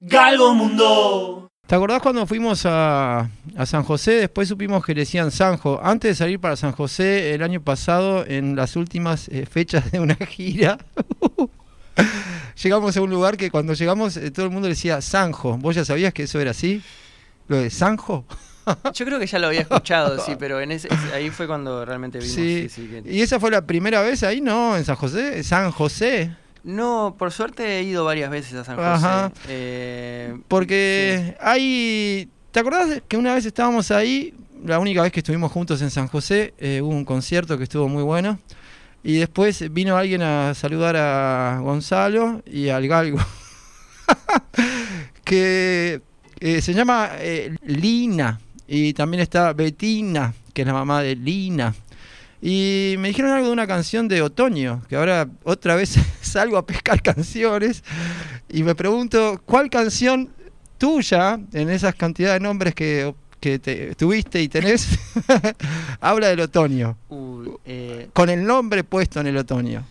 Galgo 0.00 0.54
Mundo. 0.54 1.50
¿Te 1.66 1.74
acordás 1.76 2.02
cuando 2.02 2.26
fuimos 2.26 2.64
a, 2.66 3.28
a 3.56 3.66
San 3.66 3.84
José? 3.84 4.12
Después 4.12 4.48
supimos 4.48 4.84
que 4.84 4.94
le 4.94 5.02
decían 5.02 5.30
Sanjo. 5.30 5.78
Antes 5.82 6.10
de 6.10 6.14
salir 6.16 6.40
para 6.40 6.56
San 6.56 6.72
José 6.72 7.32
el 7.34 7.42
año 7.42 7.60
pasado, 7.62 8.24
en 8.26 8.56
las 8.56 8.74
últimas 8.76 9.28
eh, 9.28 9.46
fechas 9.46 9.92
de 9.92 10.00
una 10.00 10.14
gira, 10.28 10.78
llegamos 12.60 12.96
a 12.96 13.02
un 13.02 13.10
lugar 13.10 13.36
que 13.36 13.50
cuando 13.50 13.74
llegamos 13.74 14.16
eh, 14.16 14.30
todo 14.30 14.46
el 14.46 14.52
mundo 14.52 14.66
decía 14.68 15.00
Sanjo. 15.00 15.58
¿Vos 15.58 15.76
ya 15.76 15.84
sabías 15.84 16.12
que 16.12 16.24
eso 16.24 16.40
era 16.40 16.50
así? 16.52 16.82
¿Lo 17.46 17.58
de 17.58 17.70
Sanjo? 17.70 18.24
Yo 18.94 19.04
creo 19.04 19.18
que 19.20 19.26
ya 19.26 19.38
lo 19.38 19.46
había 19.48 19.60
escuchado, 19.60 20.18
sí, 20.24 20.32
pero 20.38 20.60
en 20.60 20.72
ese, 20.72 20.88
ese- 20.88 21.12
ahí 21.14 21.30
fue 21.30 21.46
cuando 21.46 21.84
realmente 21.84 22.18
vimos. 22.18 22.34
Sí. 22.34 22.68
sí, 22.68 22.82
sí, 22.82 23.02
que- 23.02 23.12
¿Y 23.12 23.20
esa 23.20 23.38
fue 23.38 23.50
la 23.50 23.64
primera 23.66 24.00
vez 24.02 24.22
ahí? 24.22 24.40
No, 24.40 24.76
en 24.76 24.84
San 24.84 24.96
José. 24.96 25.42
San 25.44 25.70
José. 25.70 26.34
No, 26.62 27.14
por 27.18 27.32
suerte 27.32 27.78
he 27.78 27.82
ido 27.82 28.04
varias 28.04 28.30
veces 28.30 28.54
a 28.54 28.64
San 28.64 28.76
José. 28.76 28.88
Ajá. 28.88 29.32
Eh, 29.48 30.38
Porque 30.48 31.36
hay... 31.40 32.28
¿Te 32.50 32.60
acordás 32.60 33.02
que 33.06 33.16
una 33.16 33.34
vez 33.34 33.44
estábamos 33.46 33.90
ahí? 33.90 34.34
La 34.64 34.78
única 34.78 35.02
vez 35.02 35.12
que 35.12 35.20
estuvimos 35.20 35.52
juntos 35.52 35.80
en 35.82 35.90
San 35.90 36.08
José, 36.08 36.52
eh, 36.58 36.80
hubo 36.82 36.90
un 36.90 37.04
concierto 37.04 37.56
que 37.56 37.64
estuvo 37.64 37.88
muy 37.88 38.02
bueno. 38.02 38.38
Y 39.02 39.18
después 39.18 39.72
vino 39.72 39.96
alguien 39.96 40.22
a 40.22 40.52
saludar 40.54 40.96
a 40.96 41.60
Gonzalo 41.62 42.42
y 42.44 42.68
al 42.68 42.86
Galgo. 42.86 43.18
que 45.24 46.02
eh, 46.40 46.60
se 46.60 46.74
llama 46.74 47.10
Lina. 47.62 48.40
Y 48.66 48.92
también 48.92 49.22
está 49.22 49.52
Betina, 49.52 50.34
que 50.52 50.62
es 50.62 50.66
la 50.66 50.74
mamá 50.74 51.02
de 51.02 51.16
Lina. 51.16 51.74
Y 52.42 52.94
me 52.98 53.08
dijeron 53.08 53.32
algo 53.32 53.48
de 53.48 53.52
una 53.52 53.66
canción 53.66 54.08
de 54.08 54.22
otoño, 54.22 54.82
que 54.88 54.96
ahora 54.96 55.28
otra 55.44 55.74
vez 55.74 55.94
salgo 56.22 56.56
a 56.56 56.64
pescar 56.66 57.02
canciones 57.02 57.84
y 58.48 58.62
me 58.62 58.74
pregunto, 58.74 59.40
¿cuál 59.44 59.68
canción 59.68 60.30
tuya, 60.78 61.38
en 61.52 61.68
esas 61.70 61.94
cantidades 61.94 62.40
de 62.40 62.44
nombres 62.44 62.74
que, 62.74 63.14
que 63.40 63.58
te- 63.58 63.94
tuviste 63.94 64.40
y 64.40 64.48
tenés, 64.48 64.98
habla 66.00 66.28
del 66.28 66.40
otoño? 66.40 66.96
uy, 67.10 67.50
eh, 67.66 68.08
Con 68.14 68.30
el 68.30 68.44
nombre 68.46 68.84
puesto 68.84 69.20
en 69.20 69.26
el 69.26 69.36
otoño. 69.36 69.84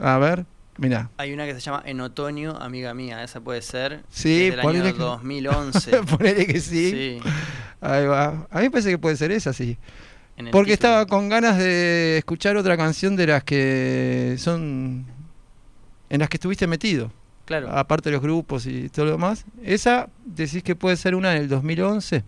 A 0.00 0.18
ver, 0.18 0.44
mira. 0.76 1.10
hay 1.16 1.32
una 1.32 1.44
que 1.46 1.54
se 1.54 1.60
llama 1.60 1.82
En 1.84 2.00
Otoño, 2.00 2.56
amiga 2.60 2.94
mía. 2.94 3.24
Esa 3.24 3.40
puede 3.40 3.60
ser. 3.62 4.02
Sí, 4.10 4.50
del 4.50 4.60
año 4.60 4.84
que- 4.84 4.92
2011. 4.92 5.90
Ponele 6.04 6.46
que 6.46 6.60
sí. 6.60 6.90
Sí, 6.92 7.18
Ahí 7.80 8.06
va. 8.06 8.46
A 8.50 8.58
mí 8.58 8.62
me 8.64 8.70
parece 8.70 8.90
que 8.90 8.98
puede 8.98 9.16
ser 9.16 9.32
esa, 9.32 9.52
sí. 9.52 9.76
En 10.38 10.46
el 10.46 10.52
Porque 10.52 10.72
título. 10.72 10.88
estaba 10.88 11.06
con 11.06 11.28
ganas 11.28 11.58
de 11.58 12.18
escuchar 12.18 12.56
otra 12.56 12.76
canción 12.76 13.16
de 13.16 13.26
las 13.26 13.44
que 13.44 14.36
son... 14.38 15.06
En 16.10 16.20
las 16.20 16.28
que 16.30 16.36
estuviste 16.38 16.66
metido. 16.66 17.12
Claro. 17.44 17.70
aparte 17.72 18.10
de 18.10 18.12
los 18.12 18.20
grupos 18.22 18.66
y 18.66 18.90
todo 18.90 19.06
lo 19.06 19.12
demás. 19.12 19.46
Esa 19.62 20.10
decís 20.26 20.62
que 20.62 20.76
puede 20.76 20.96
ser 20.98 21.14
una 21.14 21.30
del 21.30 21.48
2011. 21.48 22.22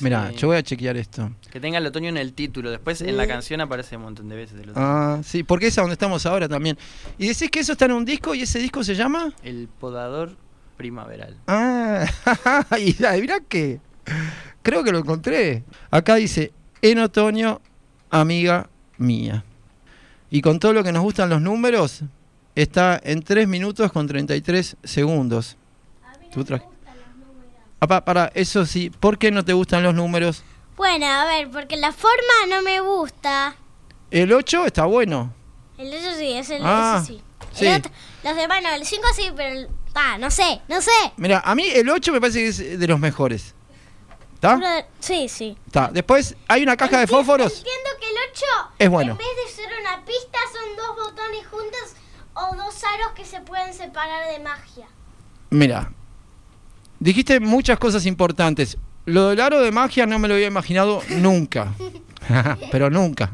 Mira, 0.00 0.30
sí. 0.30 0.36
yo 0.38 0.48
voy 0.48 0.56
a 0.56 0.62
chequear 0.64 0.96
esto. 0.96 1.30
Que 1.52 1.60
tenga 1.60 1.78
el 1.78 1.86
otoño 1.86 2.08
en 2.08 2.16
el 2.16 2.32
título. 2.32 2.70
Después 2.70 3.00
en 3.00 3.16
la 3.16 3.28
canción 3.28 3.60
aparece 3.60 3.96
un 3.96 4.02
montón 4.02 4.28
de 4.28 4.34
veces 4.34 4.60
el 4.60 4.70
otoño. 4.70 4.84
Ah, 4.84 5.20
sí, 5.22 5.44
porque 5.44 5.68
esa 5.68 5.82
donde 5.82 5.92
estamos 5.92 6.26
ahora 6.26 6.48
también. 6.48 6.76
Y 7.16 7.28
decís 7.28 7.48
que 7.48 7.60
eso 7.60 7.72
está 7.72 7.84
en 7.84 7.92
un 7.92 8.04
disco 8.04 8.34
y 8.34 8.42
ese 8.42 8.58
disco 8.58 8.82
se 8.82 8.96
llama. 8.96 9.32
El 9.44 9.68
podador 9.68 10.36
primaveral. 10.76 11.36
Ah, 11.46 12.04
y 12.78 12.96
mirá 13.20 13.38
que. 13.48 13.78
Creo 14.62 14.82
que 14.82 14.90
lo 14.90 14.98
encontré. 14.98 15.62
Acá 15.92 16.16
dice: 16.16 16.50
En 16.82 16.98
otoño, 16.98 17.60
amiga 18.10 18.68
mía. 18.98 19.44
Y 20.30 20.42
con 20.42 20.58
todo 20.58 20.72
lo 20.72 20.84
que 20.84 20.92
nos 20.92 21.02
gustan 21.02 21.28
los 21.30 21.40
números, 21.40 22.02
está 22.54 23.00
en 23.02 23.22
3 23.22 23.48
minutos 23.48 23.90
con 23.92 24.06
33 24.06 24.76
segundos. 24.84 25.56
Tú 26.32 26.44
tra- 26.44 26.62
Apa, 27.80 28.04
para, 28.04 28.30
eso 28.34 28.66
sí, 28.66 28.90
¿por 28.90 29.18
qué 29.18 29.30
no 29.30 29.44
te 29.44 29.52
gustan 29.52 29.82
los 29.84 29.94
números? 29.94 30.42
Bueno, 30.76 31.06
a 31.06 31.24
ver, 31.26 31.48
porque 31.48 31.76
la 31.76 31.92
forma 31.92 32.46
no 32.50 32.60
me 32.62 32.80
gusta. 32.80 33.54
El 34.10 34.32
8 34.32 34.66
está 34.66 34.84
bueno. 34.84 35.32
El 35.78 35.88
otro 35.94 36.12
sí, 36.18 36.32
es 36.32 36.50
el 36.50 36.62
Ah, 36.64 37.00
ese 37.02 37.14
sí. 37.14 37.22
sí. 37.52 37.66
El 37.66 37.78
otro- 37.78 37.92
los 38.24 38.36
demás 38.36 38.62
no, 38.62 38.70
el 38.70 38.84
5 38.84 39.02
sí, 39.14 39.30
pero 39.36 39.54
el... 39.60 39.68
Ah, 39.94 40.18
no 40.18 40.30
sé, 40.30 40.60
no 40.68 40.80
sé. 40.80 40.90
Mira, 41.16 41.40
a 41.44 41.54
mí 41.54 41.64
el 41.72 41.88
8 41.88 42.12
me 42.12 42.20
parece 42.20 42.40
que 42.40 42.48
es 42.48 42.78
de 42.80 42.86
los 42.88 42.98
mejores. 43.00 43.54
¿Está? 44.40 44.86
Sí, 45.00 45.28
sí. 45.28 45.56
Está. 45.66 45.90
Después 45.92 46.36
hay 46.46 46.62
una 46.62 46.76
caja 46.76 47.00
de 47.00 47.06
fósforos. 47.08 47.58
Entiendo 47.58 47.90
que 48.00 48.06
el 48.06 48.14
8, 48.32 48.44
Es 48.78 48.88
bueno. 48.88 49.12
en 49.12 49.18
vez 49.18 49.26
de 49.46 49.52
ser 49.52 49.68
una 49.80 50.04
pista, 50.04 50.38
son 50.52 50.76
dos 50.76 51.06
botones 51.06 51.46
juntos 51.48 51.94
o 52.34 52.54
dos 52.56 52.84
aros 52.84 53.12
que 53.16 53.24
se 53.24 53.40
pueden 53.40 53.74
separar 53.74 54.30
de 54.30 54.38
magia. 54.38 54.86
Mira, 55.50 55.90
dijiste 57.00 57.40
muchas 57.40 57.78
cosas 57.78 58.06
importantes. 58.06 58.76
Lo 59.06 59.28
del 59.28 59.40
aro 59.40 59.60
de 59.60 59.72
magia 59.72 60.06
no 60.06 60.18
me 60.18 60.28
lo 60.28 60.34
había 60.34 60.46
imaginado 60.46 61.02
nunca. 61.16 61.72
Pero 62.70 62.90
nunca. 62.90 63.32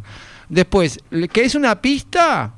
Después, 0.48 1.00
que 1.32 1.42
es 1.44 1.54
una 1.54 1.80
pista 1.82 2.52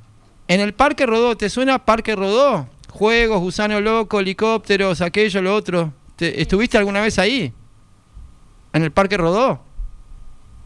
en 0.48 0.60
el 0.60 0.72
Parque 0.74 1.04
Rodó. 1.06 1.36
¿Te 1.36 1.50
suena 1.50 1.84
Parque 1.84 2.14
Rodó? 2.14 2.68
Juegos, 2.92 3.40
gusano 3.40 3.80
loco, 3.80 4.20
helicópteros, 4.20 5.00
aquello, 5.00 5.42
lo 5.42 5.54
otro. 5.54 5.92
¿Te- 6.16 6.40
¿Estuviste 6.40 6.78
alguna 6.78 7.00
vez 7.00 7.18
ahí? 7.18 7.52
¿En 8.72 8.82
el 8.82 8.92
Parque 8.92 9.16
Rodó? 9.16 9.60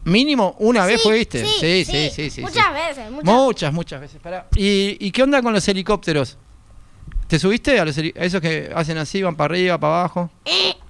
Mínimo 0.03 0.55
una 0.59 0.85
vez 0.85 1.01
fuiste. 1.01 1.45
Sí, 1.45 1.85
sí, 1.85 2.09
sí, 2.09 2.29
sí. 2.29 2.41
Muchas 2.41 2.73
veces, 2.73 3.11
muchas 3.11 3.23
Muchas, 3.25 3.73
muchas 3.73 4.01
veces. 4.01 4.21
Pará. 4.21 4.47
¿Y, 4.55 4.97
y 4.99 5.11
qué 5.11 5.23
onda 5.23 5.41
con 5.41 5.53
los 5.53 5.67
helicópteros? 5.67 6.37
¿Te 7.27 7.39
subiste 7.39 7.79
a 7.79 7.85
los 7.85 7.97
a 7.97 8.01
esos 8.01 8.41
que 8.41 8.71
hacen 8.75 8.97
así, 8.97 9.21
van 9.21 9.35
para 9.35 9.53
arriba, 9.53 9.77
para 9.77 9.99
abajo? 9.99 10.29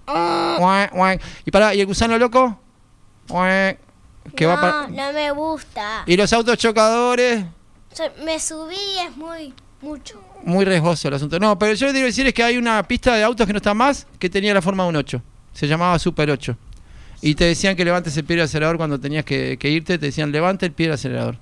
Guac, 0.07 0.93
guac. 0.93 1.21
Y 1.45 1.51
para, 1.51 1.75
¿y 1.75 1.81
el 1.81 1.85
gusano 1.85 2.17
loco? 2.17 2.57
Que 4.35 4.45
va 4.45 4.55
no, 4.55 4.61
para... 4.61 4.87
no 4.87 5.13
me 5.13 5.31
gusta. 5.31 6.03
Y 6.05 6.15
los 6.17 6.31
autos 6.33 6.57
chocadores, 6.57 7.45
me 8.23 8.39
subí 8.39 8.75
y 8.75 8.99
es 8.99 9.17
muy, 9.17 9.53
mucho. 9.81 10.21
muy 10.43 10.65
riesgoso 10.65 11.07
el 11.07 11.15
asunto. 11.15 11.39
No, 11.39 11.57
pero 11.59 11.73
yo 11.73 11.87
lo 11.87 11.91
que 11.91 11.97
quiero 11.97 12.07
decir 12.07 12.25
es 12.27 12.33
que 12.33 12.43
hay 12.43 12.57
una 12.57 12.81
pista 12.87 13.15
de 13.15 13.23
autos 13.23 13.45
que 13.45 13.53
no 13.53 13.57
está 13.57 13.73
más, 13.73 14.07
que 14.17 14.29
tenía 14.29 14.53
la 14.53 14.61
forma 14.61 14.83
de 14.83 14.89
un 14.89 14.95
8. 14.95 15.21
Se 15.53 15.67
llamaba 15.67 15.99
Super 15.99 16.31
8. 16.31 16.55
Y 17.21 17.35
te 17.35 17.45
decían 17.45 17.75
que 17.75 17.85
levantes 17.85 18.17
el 18.17 18.23
pie 18.25 18.37
del 18.37 18.45
acelerador 18.45 18.77
cuando 18.77 18.99
tenías 18.99 19.23
que, 19.25 19.57
que 19.59 19.69
irte, 19.69 19.97
te 19.97 20.07
decían 20.07 20.31
levante 20.31 20.65
el 20.65 20.71
pie 20.71 20.87
del 20.87 20.95
acelerador. 20.95 21.37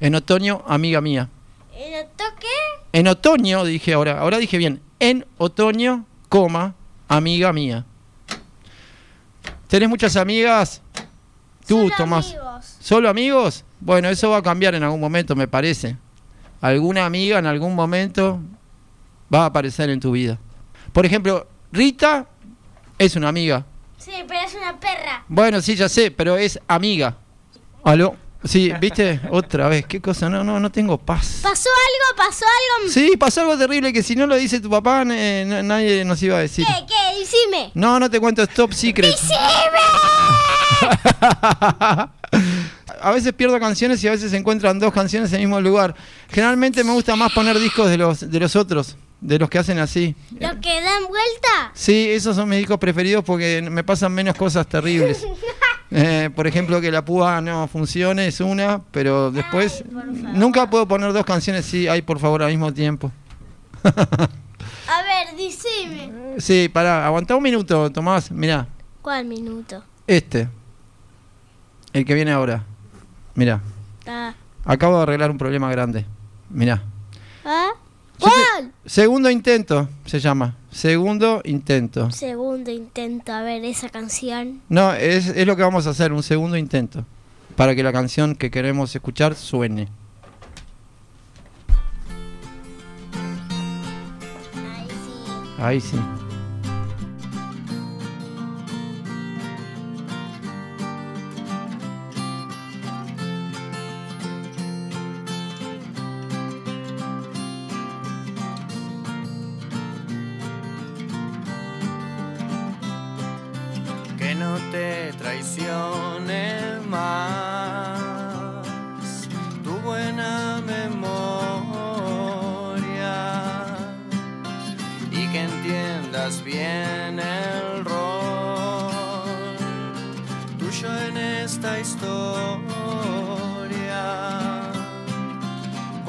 En 0.00 0.14
otoño, 0.14 0.62
amiga 0.66 1.00
mía. 1.00 1.28
¿En 1.76 1.94
el 1.94 2.06
toque? 2.16 2.46
En 2.92 3.08
otoño, 3.08 3.64
dije 3.64 3.92
ahora, 3.92 4.20
ahora 4.20 4.38
dije 4.38 4.56
bien, 4.56 4.80
en 5.00 5.26
otoño, 5.38 6.06
coma, 6.28 6.74
amiga 7.08 7.52
mía. 7.52 7.84
¿Tenés 9.66 9.88
muchas 9.88 10.16
amigas? 10.16 10.80
Tú, 11.66 11.88
Solo 11.88 11.94
Tomás. 11.96 12.26
amigos. 12.28 12.76
¿Solo 12.80 13.08
amigos? 13.08 13.64
Bueno, 13.80 14.08
eso 14.08 14.30
va 14.30 14.36
a 14.36 14.42
cambiar 14.42 14.74
en 14.74 14.84
algún 14.84 15.00
momento, 15.00 15.34
me 15.34 15.48
parece. 15.48 15.96
Alguna 16.60 17.06
amiga 17.06 17.38
en 17.38 17.46
algún 17.46 17.74
momento 17.74 18.40
va 19.34 19.42
a 19.42 19.46
aparecer 19.46 19.90
en 19.90 19.98
tu 19.98 20.12
vida. 20.12 20.38
Por 20.92 21.04
ejemplo, 21.04 21.48
Rita 21.72 22.26
es 22.98 23.16
una 23.16 23.28
amiga. 23.28 23.66
Sí, 24.04 24.12
pero 24.28 24.40
es 24.46 24.54
una 24.54 24.78
perra. 24.78 25.24
Bueno, 25.28 25.62
sí, 25.62 25.74
ya 25.76 25.88
sé, 25.88 26.10
pero 26.10 26.36
es 26.36 26.58
amiga. 26.68 27.16
¿Aló? 27.84 28.16
Sí, 28.44 28.70
¿viste? 28.78 29.18
Otra 29.30 29.68
vez, 29.68 29.86
qué 29.86 30.00
cosa, 30.02 30.28
no, 30.28 30.44
no, 30.44 30.60
no 30.60 30.70
tengo 30.70 30.98
paz. 30.98 31.40
¿Pasó 31.42 31.70
algo? 31.70 32.16
¿Pasó 32.28 32.44
algo? 32.44 32.92
Sí, 32.92 33.12
pasó 33.18 33.40
algo 33.40 33.56
terrible 33.56 33.90
que 33.92 34.02
si 34.02 34.14
no 34.14 34.26
lo 34.26 34.36
dice 34.36 34.60
tu 34.60 34.68
papá, 34.68 35.02
eh, 35.10 35.44
na- 35.46 35.62
nadie 35.62 36.04
nos 36.04 36.22
iba 36.22 36.36
a 36.36 36.40
decir. 36.40 36.66
¿Qué? 36.66 36.84
¿Qué? 36.86 37.18
Decime. 37.20 37.70
No, 37.72 37.98
no 37.98 38.10
te 38.10 38.20
cuento, 38.20 38.42
es 38.42 38.50
top 38.50 38.74
secret. 38.74 39.10
¡Decime! 39.10 39.38
a 43.00 43.10
veces 43.12 43.32
pierdo 43.32 43.58
canciones 43.58 44.04
y 44.04 44.08
a 44.08 44.10
veces 44.10 44.30
se 44.30 44.36
encuentran 44.36 44.78
dos 44.78 44.92
canciones 44.92 45.30
en 45.32 45.40
el 45.40 45.46
mismo 45.46 45.60
lugar. 45.62 45.94
Generalmente 46.30 46.84
me 46.84 46.92
gusta 46.92 47.16
más 47.16 47.32
poner 47.32 47.58
discos 47.58 47.88
de 47.88 47.96
los, 47.96 48.30
de 48.30 48.40
los 48.40 48.54
otros, 48.56 48.96
de 49.24 49.38
los 49.38 49.48
que 49.48 49.58
hacen 49.58 49.78
así. 49.78 50.14
¿Lo 50.32 50.60
que 50.60 50.80
dan 50.82 51.04
vuelta? 51.08 51.70
Sí, 51.72 52.10
esos 52.10 52.36
son 52.36 52.46
mis 52.48 52.58
discos 52.58 52.78
preferidos 52.78 53.24
porque 53.24 53.66
me 53.70 53.82
pasan 53.82 54.12
menos 54.12 54.36
cosas 54.36 54.66
terribles. 54.68 55.26
Eh, 55.96 56.28
por 56.34 56.46
ejemplo, 56.48 56.80
que 56.80 56.90
la 56.90 57.04
púa 57.04 57.40
no 57.40 57.68
funcione 57.68 58.26
es 58.26 58.40
una, 58.40 58.80
pero 58.90 59.30
después 59.30 59.84
Ay, 59.86 60.32
nunca 60.34 60.68
puedo 60.68 60.88
poner 60.88 61.12
dos 61.12 61.24
canciones, 61.24 61.66
sí, 61.66 61.86
hay 61.86 62.02
por 62.02 62.18
favor 62.18 62.42
al 62.42 62.50
mismo 62.50 62.72
tiempo. 62.72 63.12
A 63.84 65.02
ver, 65.02 65.36
decime. 65.36 66.10
Sí, 66.38 66.68
pará, 66.72 67.06
aguantá 67.06 67.36
un 67.36 67.42
minuto, 67.44 67.92
Tomás, 67.92 68.30
mirá, 68.32 68.66
¿Cuál 69.02 69.26
minuto? 69.26 69.84
este, 70.06 70.48
el 71.92 72.04
que 72.04 72.14
viene 72.14 72.32
ahora, 72.32 72.64
mirá, 73.34 73.60
Ah. 74.06 74.34
acabo 74.64 74.96
de 74.96 75.02
arreglar 75.04 75.30
un 75.30 75.38
problema 75.38 75.70
grande, 75.70 76.06
mirá. 76.50 76.82
¿Ah? 77.44 77.68
Segundo 78.86 79.30
intento 79.30 79.88
se 80.04 80.20
llama, 80.20 80.56
segundo 80.70 81.40
intento. 81.44 82.10
Segundo 82.10 82.70
intento 82.70 83.32
a 83.32 83.42
ver 83.42 83.64
esa 83.64 83.88
canción. 83.88 84.60
No, 84.68 84.92
es, 84.92 85.28
es 85.28 85.46
lo 85.46 85.56
que 85.56 85.62
vamos 85.62 85.86
a 85.86 85.90
hacer, 85.90 86.12
un 86.12 86.22
segundo 86.22 86.56
intento, 86.56 87.04
para 87.56 87.74
que 87.74 87.82
la 87.82 87.92
canción 87.92 88.34
que 88.34 88.50
queremos 88.50 88.94
escuchar 88.94 89.34
suene. 89.34 89.88
Ahí 94.56 94.88
sí. 94.88 95.62
Ahí 95.62 95.80
sí. 95.80 96.23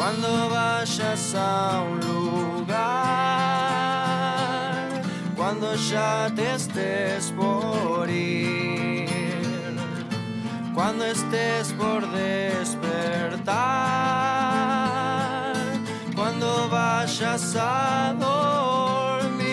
Cuando 0.06 0.30
vayas 0.52 1.34
a 1.34 1.82
un 1.82 2.00
lugar, 2.00 2.76
cuando 5.36 5.74
ya 5.74 6.32
te 6.36 6.54
estés 6.54 7.32
por 7.32 8.08
ir, 8.08 9.10
cuando 10.76 11.06
estés 11.06 11.74
por 11.74 12.08
despertar, 12.12 13.46
cuando 16.16 16.70
vayas 16.70 17.56
a 17.58 18.14
dormir, 18.20 19.48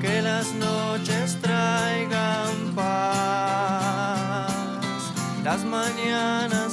que 0.00 0.22
las 0.22 0.54
noches 0.54 1.36
traigan 1.42 2.72
paz, 2.76 4.52
las 5.42 5.64
mañanas 5.64 6.63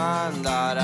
mandar 0.00 0.76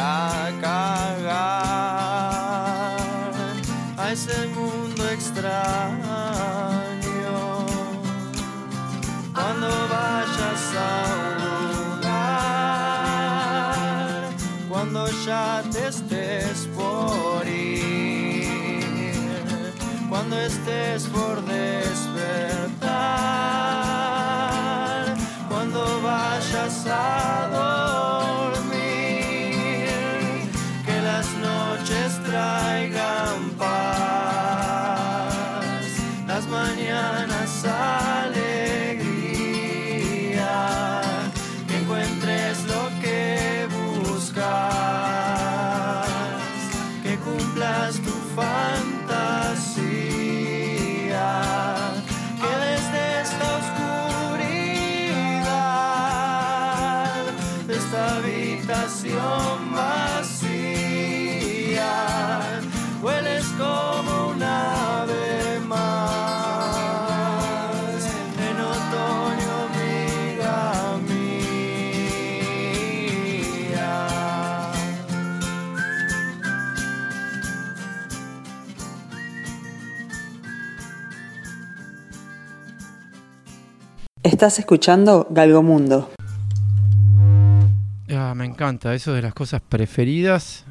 las 36.37 36.49
mañanas 36.49 37.65
alegría, 37.65 38.45
Estás 84.37 84.59
escuchando 84.59 85.27
Galgomundo. 85.31 86.11
Ah, 88.11 88.35
me 88.37 88.44
encanta, 88.44 88.94
eso 88.94 89.15
de 89.15 89.23
las 89.23 89.33
cosas 89.33 89.62
preferidas 89.67 90.67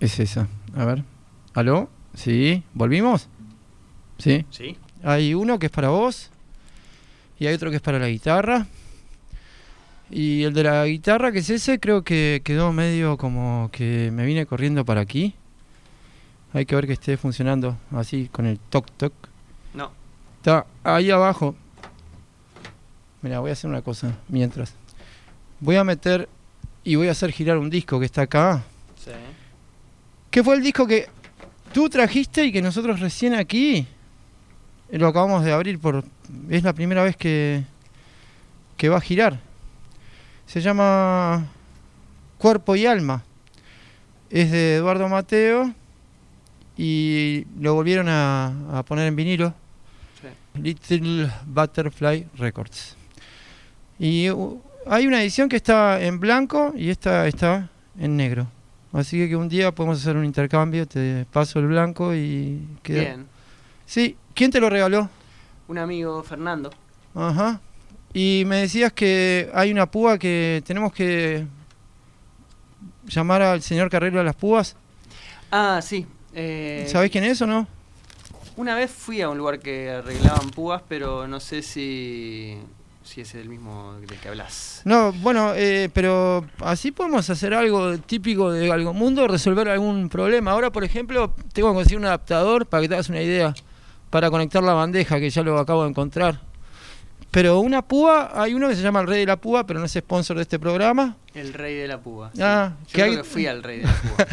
es 0.00 0.18
esa. 0.18 0.48
A 0.74 0.84
ver. 0.84 1.04
¿Aló? 1.54 1.88
¿Sí? 2.14 2.64
¿Volvimos? 2.74 3.28
¿Sí? 4.18 4.44
¿Sí? 4.50 4.76
Hay 5.04 5.34
uno 5.34 5.60
que 5.60 5.66
es 5.66 5.72
para 5.72 5.90
vos 5.90 6.30
y 7.38 7.46
hay 7.46 7.54
otro 7.54 7.70
que 7.70 7.76
es 7.76 7.82
para 7.82 8.00
la 8.00 8.08
guitarra. 8.08 8.66
Y 10.10 10.42
el 10.42 10.52
de 10.52 10.64
la 10.64 10.84
guitarra, 10.84 11.30
que 11.30 11.38
es 11.38 11.50
ese, 11.50 11.78
creo 11.78 12.02
que 12.02 12.42
quedó 12.42 12.72
medio 12.72 13.16
como 13.16 13.68
que 13.70 14.10
me 14.12 14.26
vine 14.26 14.46
corriendo 14.46 14.84
para 14.84 15.00
aquí. 15.00 15.36
Hay 16.52 16.66
que 16.66 16.74
ver 16.74 16.88
que 16.88 16.94
esté 16.94 17.16
funcionando 17.16 17.76
así 17.92 18.28
con 18.32 18.46
el 18.46 18.58
toc 18.58 18.90
toc. 18.96 19.12
No. 19.74 19.92
Está 20.38 20.66
ahí 20.82 21.12
abajo. 21.12 21.54
Mira, 23.22 23.40
voy 23.40 23.50
a 23.50 23.52
hacer 23.52 23.68
una 23.68 23.82
cosa 23.82 24.16
mientras. 24.28 24.74
Voy 25.60 25.76
a 25.76 25.84
meter 25.84 26.28
y 26.84 26.94
voy 26.94 27.08
a 27.08 27.12
hacer 27.12 27.32
girar 27.32 27.58
un 27.58 27.68
disco 27.68 27.98
que 27.98 28.06
está 28.06 28.22
acá. 28.22 28.62
Sí. 28.96 29.10
¿Qué 30.30 30.42
fue 30.42 30.56
el 30.56 30.62
disco 30.62 30.86
que 30.86 31.08
tú 31.72 31.88
trajiste 31.88 32.44
y 32.44 32.52
que 32.52 32.62
nosotros 32.62 33.00
recién 33.00 33.34
aquí 33.34 33.86
lo 34.90 35.08
acabamos 35.08 35.44
de 35.44 35.52
abrir 35.52 35.78
por 35.78 36.04
es 36.48 36.62
la 36.62 36.72
primera 36.72 37.02
vez 37.02 37.16
que 37.16 37.64
que 38.80 38.88
va 38.88 38.96
a 38.96 39.00
girar. 39.02 39.38
Se 40.46 40.62
llama 40.62 41.46
Cuerpo 42.38 42.74
y 42.74 42.86
Alma. 42.86 43.22
Es 44.30 44.50
de 44.50 44.76
Eduardo 44.76 45.06
Mateo 45.06 45.74
y 46.78 47.44
lo 47.60 47.74
volvieron 47.74 48.08
a, 48.08 48.78
a 48.78 48.82
poner 48.84 49.06
en 49.06 49.16
vinilo. 49.16 49.52
Sí. 50.22 50.62
Little 50.62 51.30
Butterfly 51.44 52.28
Records. 52.38 52.96
Y 54.00 54.28
hay 54.86 55.06
una 55.06 55.20
edición 55.20 55.50
que 55.50 55.56
está 55.56 56.00
en 56.00 56.18
blanco 56.18 56.72
y 56.74 56.88
esta 56.88 57.28
está 57.28 57.68
en 57.98 58.16
negro. 58.16 58.46
Así 58.92 59.18
que, 59.18 59.28
que 59.28 59.36
un 59.36 59.48
día 59.48 59.72
podemos 59.72 60.00
hacer 60.00 60.16
un 60.16 60.24
intercambio, 60.24 60.86
te 60.88 61.26
paso 61.30 61.58
el 61.60 61.66
blanco 61.66 62.14
y 62.14 62.66
queda. 62.82 63.00
Bien. 63.00 63.26
Sí, 63.84 64.16
¿quién 64.34 64.50
te 64.50 64.58
lo 64.58 64.70
regaló? 64.70 65.08
Un 65.68 65.78
amigo, 65.78 66.22
Fernando. 66.22 66.70
Ajá. 67.14 67.60
Y 68.14 68.44
me 68.46 68.56
decías 68.56 68.92
que 68.92 69.50
hay 69.54 69.70
una 69.70 69.88
púa 69.88 70.18
que 70.18 70.62
tenemos 70.66 70.92
que 70.92 71.46
llamar 73.06 73.42
al 73.42 73.62
señor 73.62 73.90
Carrero 73.90 74.18
a 74.18 74.24
las 74.24 74.34
púas. 74.34 74.76
Ah, 75.52 75.80
sí. 75.82 76.06
eh, 76.32 76.86
¿Sabés 76.88 77.10
quién 77.10 77.24
es 77.24 77.40
o 77.42 77.46
no? 77.46 77.68
Una 78.56 78.74
vez 78.74 78.90
fui 78.90 79.20
a 79.20 79.28
un 79.28 79.38
lugar 79.38 79.60
que 79.60 79.90
arreglaban 79.90 80.50
púas, 80.50 80.82
pero 80.88 81.28
no 81.28 81.38
sé 81.38 81.62
si, 81.62 82.56
si 83.10 83.20
es 83.22 83.34
el 83.34 83.48
mismo 83.48 83.94
del 84.00 84.18
que 84.20 84.28
hablas. 84.28 84.82
No, 84.84 85.12
bueno, 85.12 85.52
eh, 85.56 85.90
pero 85.92 86.46
así 86.60 86.92
podemos 86.92 87.28
hacer 87.28 87.52
algo 87.54 87.98
típico 87.98 88.52
de 88.52 88.70
algo 88.70 88.92
mundo, 88.94 89.26
resolver 89.26 89.68
algún 89.68 90.08
problema. 90.08 90.52
Ahora, 90.52 90.70
por 90.70 90.84
ejemplo, 90.84 91.34
tengo 91.52 91.70
que 91.70 91.74
conseguir 91.74 91.98
un 91.98 92.04
adaptador 92.06 92.66
para 92.66 92.82
que 92.82 92.88
te 92.88 92.94
hagas 92.94 93.08
una 93.08 93.20
idea, 93.20 93.52
para 94.10 94.30
conectar 94.30 94.62
la 94.62 94.74
bandeja, 94.74 95.18
que 95.18 95.28
ya 95.28 95.42
lo 95.42 95.58
acabo 95.58 95.82
de 95.82 95.90
encontrar. 95.90 96.40
Pero 97.32 97.60
una 97.60 97.82
púa, 97.82 98.30
hay 98.34 98.54
uno 98.54 98.68
que 98.68 98.74
se 98.74 98.82
llama 98.82 99.00
el 99.00 99.06
Rey 99.06 99.20
de 99.20 99.26
la 99.26 99.36
Púa, 99.36 99.64
pero 99.64 99.78
no 99.78 99.86
es 99.86 99.92
sponsor 99.92 100.36
de 100.36 100.42
este 100.42 100.58
programa. 100.58 101.16
El 101.32 101.52
rey 101.52 101.76
de 101.76 101.86
la 101.86 102.00
púa. 102.00 102.30
sí. 102.34 102.40
Ah, 102.42 102.72
Yo 102.80 102.86
que 102.86 102.92
creo 102.92 103.06
hay- 103.06 103.16
que 103.18 103.24
fui 103.24 103.46
al 103.46 103.62
rey 103.62 103.78
de 103.78 103.84
la 103.86 103.92
púa. 104.02 104.26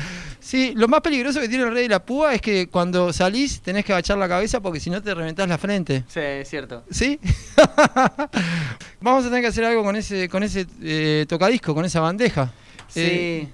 Sí, 0.47 0.71
lo 0.77 0.87
más 0.87 1.01
peligroso 1.01 1.41
que 1.41 1.49
tiene 1.49 1.65
el 1.65 1.73
Rey 1.73 1.83
de 1.83 1.89
la 1.89 2.05
Púa 2.05 2.33
es 2.33 2.39
que 2.41 2.69
cuando 2.69 3.11
salís 3.11 3.59
tenés 3.59 3.83
que 3.83 3.91
agachar 3.91 4.17
la 4.17 4.29
cabeza 4.29 4.61
porque 4.61 4.79
si 4.79 4.89
no 4.89 5.01
te 5.03 5.13
reventás 5.13 5.49
la 5.49 5.57
frente. 5.57 6.05
sí, 6.07 6.21
es 6.21 6.49
cierto. 6.49 6.83
¿Sí? 6.89 7.19
Vamos 9.01 9.25
a 9.25 9.27
tener 9.27 9.41
que 9.41 9.47
hacer 9.47 9.65
algo 9.65 9.83
con 9.83 9.95
ese, 9.97 10.29
con 10.29 10.43
ese 10.43 10.65
eh, 10.81 11.25
tocadisco, 11.27 11.73
con 11.75 11.83
esa 11.85 11.99
bandeja. 11.99 12.51
Sí. 12.87 13.01
Eh, 13.03 13.47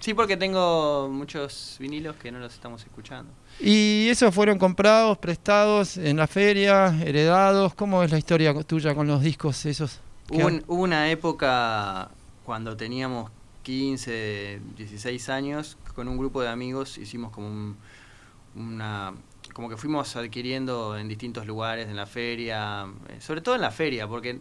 Sí, 0.00 0.14
porque 0.14 0.38
tengo 0.38 1.10
muchos 1.12 1.76
vinilos 1.78 2.16
que 2.16 2.32
no 2.32 2.38
los 2.38 2.54
estamos 2.54 2.82
escuchando. 2.82 3.30
¿Y 3.60 4.08
esos 4.08 4.34
fueron 4.34 4.58
comprados, 4.58 5.18
prestados 5.18 5.98
en 5.98 6.16
la 6.16 6.26
feria, 6.26 6.98
heredados? 7.04 7.74
¿Cómo 7.74 8.02
es 8.02 8.10
la 8.10 8.16
historia 8.16 8.54
tuya 8.62 8.94
con 8.94 9.06
los 9.06 9.20
discos 9.22 9.66
esos? 9.66 10.00
Hubo, 10.30 10.46
un- 10.46 10.64
hubo 10.68 10.82
una 10.84 11.10
época 11.10 12.08
cuando 12.46 12.74
teníamos 12.78 13.30
15, 13.62 14.60
16 14.76 15.28
años, 15.28 15.76
con 15.94 16.08
un 16.08 16.16
grupo 16.18 16.40
de 16.42 16.48
amigos 16.48 16.98
hicimos 16.98 17.30
como 17.32 17.46
un- 17.48 17.76
una 18.56 19.12
como 19.54 19.68
que 19.68 19.76
fuimos 19.76 20.14
adquiriendo 20.16 20.96
en 20.96 21.08
distintos 21.08 21.44
lugares 21.46 21.88
en 21.88 21.96
la 21.96 22.06
feria, 22.06 22.86
eh, 23.08 23.20
sobre 23.20 23.40
todo 23.40 23.56
en 23.56 23.60
la 23.60 23.70
feria, 23.72 24.06
porque 24.06 24.38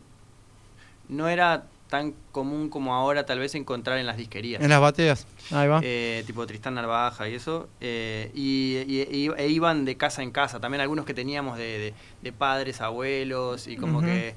no 1.07 1.27
era 1.27 1.65
tan 1.89 2.13
común 2.31 2.69
como 2.69 2.93
ahora 2.93 3.25
tal 3.25 3.39
vez 3.39 3.55
encontrar 3.55 3.97
en 3.97 4.05
las 4.05 4.17
disquerías. 4.17 4.61
En 4.61 4.69
las 4.69 4.79
bateas. 4.79 5.25
Ahí 5.49 5.67
va. 5.67 5.81
Eh, 5.83 6.23
tipo 6.27 6.45
Tristán 6.45 6.75
Narvaja 6.75 7.27
y 7.27 7.33
eso, 7.33 7.67
eh, 7.81 8.29
y, 8.35 8.77
y- 8.87 9.07
y- 9.11 9.31
e 9.35 9.47
iban 9.47 9.85
de 9.85 9.97
casa 9.97 10.21
en 10.21 10.29
casa, 10.29 10.59
también 10.59 10.81
algunos 10.81 11.05
que 11.05 11.15
teníamos 11.15 11.57
de, 11.57 11.79
de- 11.79 11.93
de 12.21 12.31
padres, 12.31 12.79
abuelos, 12.81 13.67
y 13.67 13.75
como 13.77 14.01
que 14.01 14.35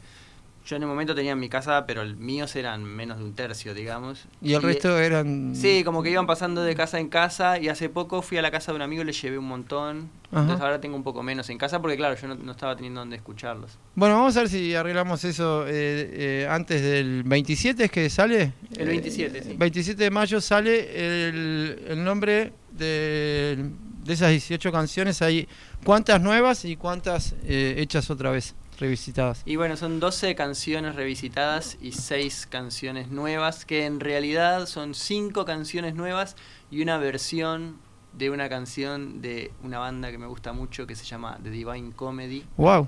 yo 0.65 0.77
en 0.77 0.83
el 0.83 0.89
momento 0.89 1.15
tenía 1.15 1.33
en 1.33 1.41
mi 1.41 1.49
casa, 1.49 1.85
pero 1.87 2.03
el 2.03 2.17
míos 2.17 2.55
eran 2.57 2.85
menos 2.85 3.19
de 3.19 3.25
un 3.25 3.35
tercio, 3.35 3.75
digamos. 3.75 4.25
y 4.41 4.53
el 4.55 4.63
resto 4.63 4.99
eran... 4.99 5.55
Sí, 5.57 5.83
como 5.85 6.03
que 6.03 6.11
iban 6.11 6.27
pasando 6.27 6.63
de 6.63 6.75
casa 6.77 7.01
en 7.01 7.09
casa, 7.09 7.59
y 7.59 7.69
hace 7.69 7.89
poco 7.89 8.23
fui 8.23 8.39
a 8.39 8.43
la 8.43 8.51
casa 8.51 8.71
de 8.73 8.77
un 8.77 8.83
amigo 8.83 9.03
y 9.03 9.07
le 9.07 9.13
llevé 9.13 9.39
un 9.39 9.47
montón, 9.49 10.09
Ajá. 10.31 10.41
entonces 10.43 10.61
ahora 10.63 10.81
tengo 10.81 10.97
un 10.97 11.03
poco 11.03 11.23
menos 11.23 11.51
en 11.51 11.59
casa, 11.59 11.81
porque 11.83 11.97
claro, 11.97 12.15
yo 12.21 12.29
no, 12.29 12.35
no 12.37 12.53
estaba 12.53 12.77
teniendo 12.77 13.01
dónde 13.01 13.17
escucharlos. 13.17 13.77
Bueno, 13.97 14.15
vamos 14.17 14.37
a 14.37 14.41
ver 14.41 14.49
si 14.49 14.75
arreglamos 14.75 15.25
eso 15.25 15.65
eh, 15.67 15.73
eh, 15.73 16.47
antes 16.49 16.81
del 16.81 17.23
27, 17.25 17.85
¿es 17.85 17.91
que 17.91 18.09
sale? 18.09 18.53
El 18.77 18.87
27, 18.89 19.39
Eh, 19.39 19.43
sí. 19.45 19.55
27 19.59 20.03
de 20.05 20.11
mayo 20.11 20.41
sale 20.41 21.29
el, 21.29 21.83
el 21.89 22.05
nombre 22.05 22.53
de, 22.71 23.69
de 24.05 24.13
esas 24.13 24.31
18 24.31 24.73
canciones. 24.73 25.23
Hay 25.23 25.49
cuántas 25.85 26.21
nuevas 26.21 26.65
y 26.65 26.77
cuántas 26.77 27.35
eh, 27.45 27.75
hechas 27.79 28.11
otra 28.11 28.31
vez, 28.31 28.55
revisitadas. 28.83 29.43
Y 29.47 29.57
bueno, 29.57 29.77
son 29.77 30.01
12 30.01 30.35
canciones 30.35 30.95
revisitadas 30.97 31.79
y 31.81 31.93
6 31.93 32.47
canciones 32.51 33.09
nuevas, 33.11 33.65
que 33.65 33.87
en 33.87 34.01
realidad 34.01 34.67
son 34.67 34.95
5 34.95 35.45
canciones 35.47 35.95
nuevas 35.95 36.37
y 36.71 36.83
una 36.83 36.99
versión 36.99 37.79
de 38.13 38.29
una 38.29 38.49
canción 38.51 39.23
de 39.23 39.53
una 39.63 39.79
banda 39.79 40.11
que 40.11 40.19
me 40.19 40.27
gusta 40.27 40.53
mucho 40.53 40.87
que 40.87 40.95
se 40.95 41.05
llama 41.07 41.39
The 41.43 41.51
Divine 41.51 41.93
Comedy. 41.93 42.45
¡Wow! 42.59 42.87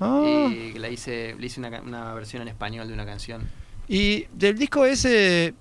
Ah, 0.00 0.22
Y 0.50 0.72
que 0.72 0.78
la 0.78 0.88
hice, 0.88 1.34
le 1.38 1.46
hice 1.46 1.60
una, 1.60 1.80
una 1.82 2.14
versión 2.14 2.40
en 2.42 2.48
español 2.48 2.86
de 2.88 2.94
una 2.94 3.04
canción. 3.04 3.48
y 3.88 4.24
del 4.32 4.56
disco 4.58 4.84
ese 4.86 5.54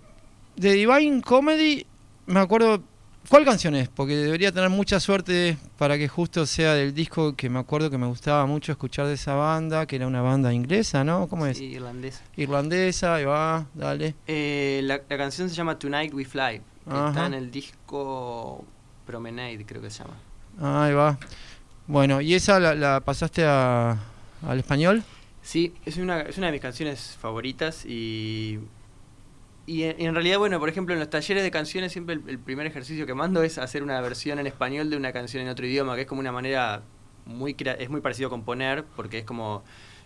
de 0.56 0.72
Divine 0.74 1.22
Comedy, 1.22 1.86
me 2.28 2.40
acuerdo. 2.40 2.82
¿Cuál 3.30 3.44
canción 3.46 3.76
es? 3.76 3.88
Porque 3.90 4.16
debería 4.16 4.52
tener 4.52 4.70
mucha 4.70 5.00
suerte 5.00 5.58
para 5.78 5.98
que 5.98 6.08
justo 6.08 6.46
sea 6.46 6.74
del 6.74 6.94
disco 6.94 7.36
que 7.36 7.50
me 7.50 7.60
acuerdo 7.60 7.90
que 7.90 7.98
me 7.98 8.06
gustaba 8.08 8.46
mucho 8.46 8.72
escuchar 8.72 9.08
de 9.08 9.14
esa 9.14 9.34
banda, 9.34 9.86
que 9.88 9.96
era 9.96 10.06
una 10.08 10.22
banda 10.22 10.54
inglesa, 10.54 11.04
¿no? 11.04 11.28
¿Cómo 11.28 11.46
es? 11.48 11.58
Sí, 11.58 11.66
irlandesa. 11.66 12.22
Irlandesa, 12.38 13.16
ahí 13.16 13.26
va, 13.26 13.66
dale. 13.74 14.16
Eh, 14.28 14.82
la, 14.84 15.02
la 15.10 15.18
canción 15.18 15.50
se 15.50 15.56
llama 15.56 15.80
Tonight 15.80 16.14
We 16.14 16.26
Fly. 16.26 16.62
que 16.88 16.92
Ajá. 16.92 17.08
Está 17.10 17.26
en 17.26 17.34
el 17.34 17.50
disco 17.52 18.64
Promenade, 19.08 19.66
creo 19.66 19.82
que 19.82 19.90
se 19.90 20.04
llama. 20.04 20.86
Ahí 20.86 20.94
va. 20.94 21.18
Bueno, 21.88 22.22
¿y 22.22 22.34
esa 22.36 22.60
la, 22.60 22.76
la 22.76 23.00
pasaste 23.02 23.44
a- 23.46 23.98
al 24.48 24.60
español? 24.60 25.04
Sí, 25.42 25.74
es 25.86 25.98
una, 25.98 26.22
es 26.22 26.38
una 26.38 26.48
de 26.48 26.54
mis 26.54 26.62
canciones 26.62 27.18
favoritas 27.20 27.86
y, 27.86 28.60
y 29.66 29.84
en, 29.84 30.00
y 30.00 30.06
en 30.06 30.14
realidad, 30.14 30.38
bueno, 30.38 30.60
por 30.60 30.70
ejemplo, 30.70 30.94
en 30.94 31.00
los 31.00 31.10
talleres 31.10 31.44
de 31.44 31.52
canciones 31.52 31.92
siempre 31.92 32.16
el, 32.16 32.24
el 32.28 32.40
primer 32.40 32.68
ejercicio 32.68 33.06
que 33.06 33.14
mando 33.14 33.44
es 33.44 33.58
hacer 33.58 33.84
una 33.84 34.00
versión 34.02 34.40
en 34.40 34.48
español 34.48 34.90
de 34.90 34.98
una 34.98 35.12
canción 35.12 35.44
en 35.44 35.50
otro 35.50 35.66
idioma, 35.66 35.96
que 35.96 36.02
es 36.02 36.08
como 36.08 36.22
una 36.22 36.32
manera 36.32 36.84
muy, 37.26 37.56
es 37.60 37.90
muy 37.90 38.02
parecido 38.02 38.28
a 38.28 38.30
componer, 38.30 38.86
porque 38.96 39.20
es 39.20 39.26
como 39.26 39.64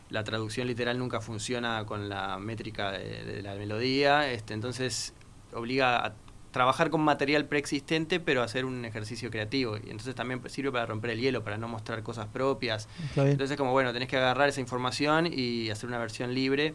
la 0.10 0.24
traducción 0.24 0.68
literal 0.68 0.98
nunca 0.98 1.22
funciona 1.22 1.86
con 1.86 2.10
la 2.10 2.40
métrica 2.40 2.92
de, 2.92 3.24
de 3.26 3.42
la 3.44 3.56
melodía, 3.56 4.32
este, 4.32 4.54
entonces 4.54 5.14
obliga 5.54 6.06
a 6.06 6.14
trabajar 6.52 6.90
con 6.90 7.02
material 7.02 7.46
preexistente, 7.46 8.20
pero 8.20 8.42
hacer 8.42 8.66
un 8.66 8.84
ejercicio 8.86 9.30
creativo, 9.30 9.78
y 9.78 9.92
entonces 9.92 10.16
también 10.16 10.42
sirve 10.50 10.72
para 10.72 10.86
romper 10.88 11.12
el 11.12 11.20
hielo, 11.20 11.44
para 11.44 11.58
no 11.58 11.68
mostrar 11.68 12.02
cosas 12.02 12.28
propias. 12.28 12.88
Entonces, 13.16 13.56
como 13.56 13.72
bueno, 13.72 13.94
tenés 13.94 14.08
que 14.08 14.18
agarrar 14.18 14.50
esa 14.50 14.62
información 14.62 15.30
y 15.32 15.70
hacer 15.70 15.88
una 15.88 16.00
versión 16.00 16.34
libre. 16.34 16.74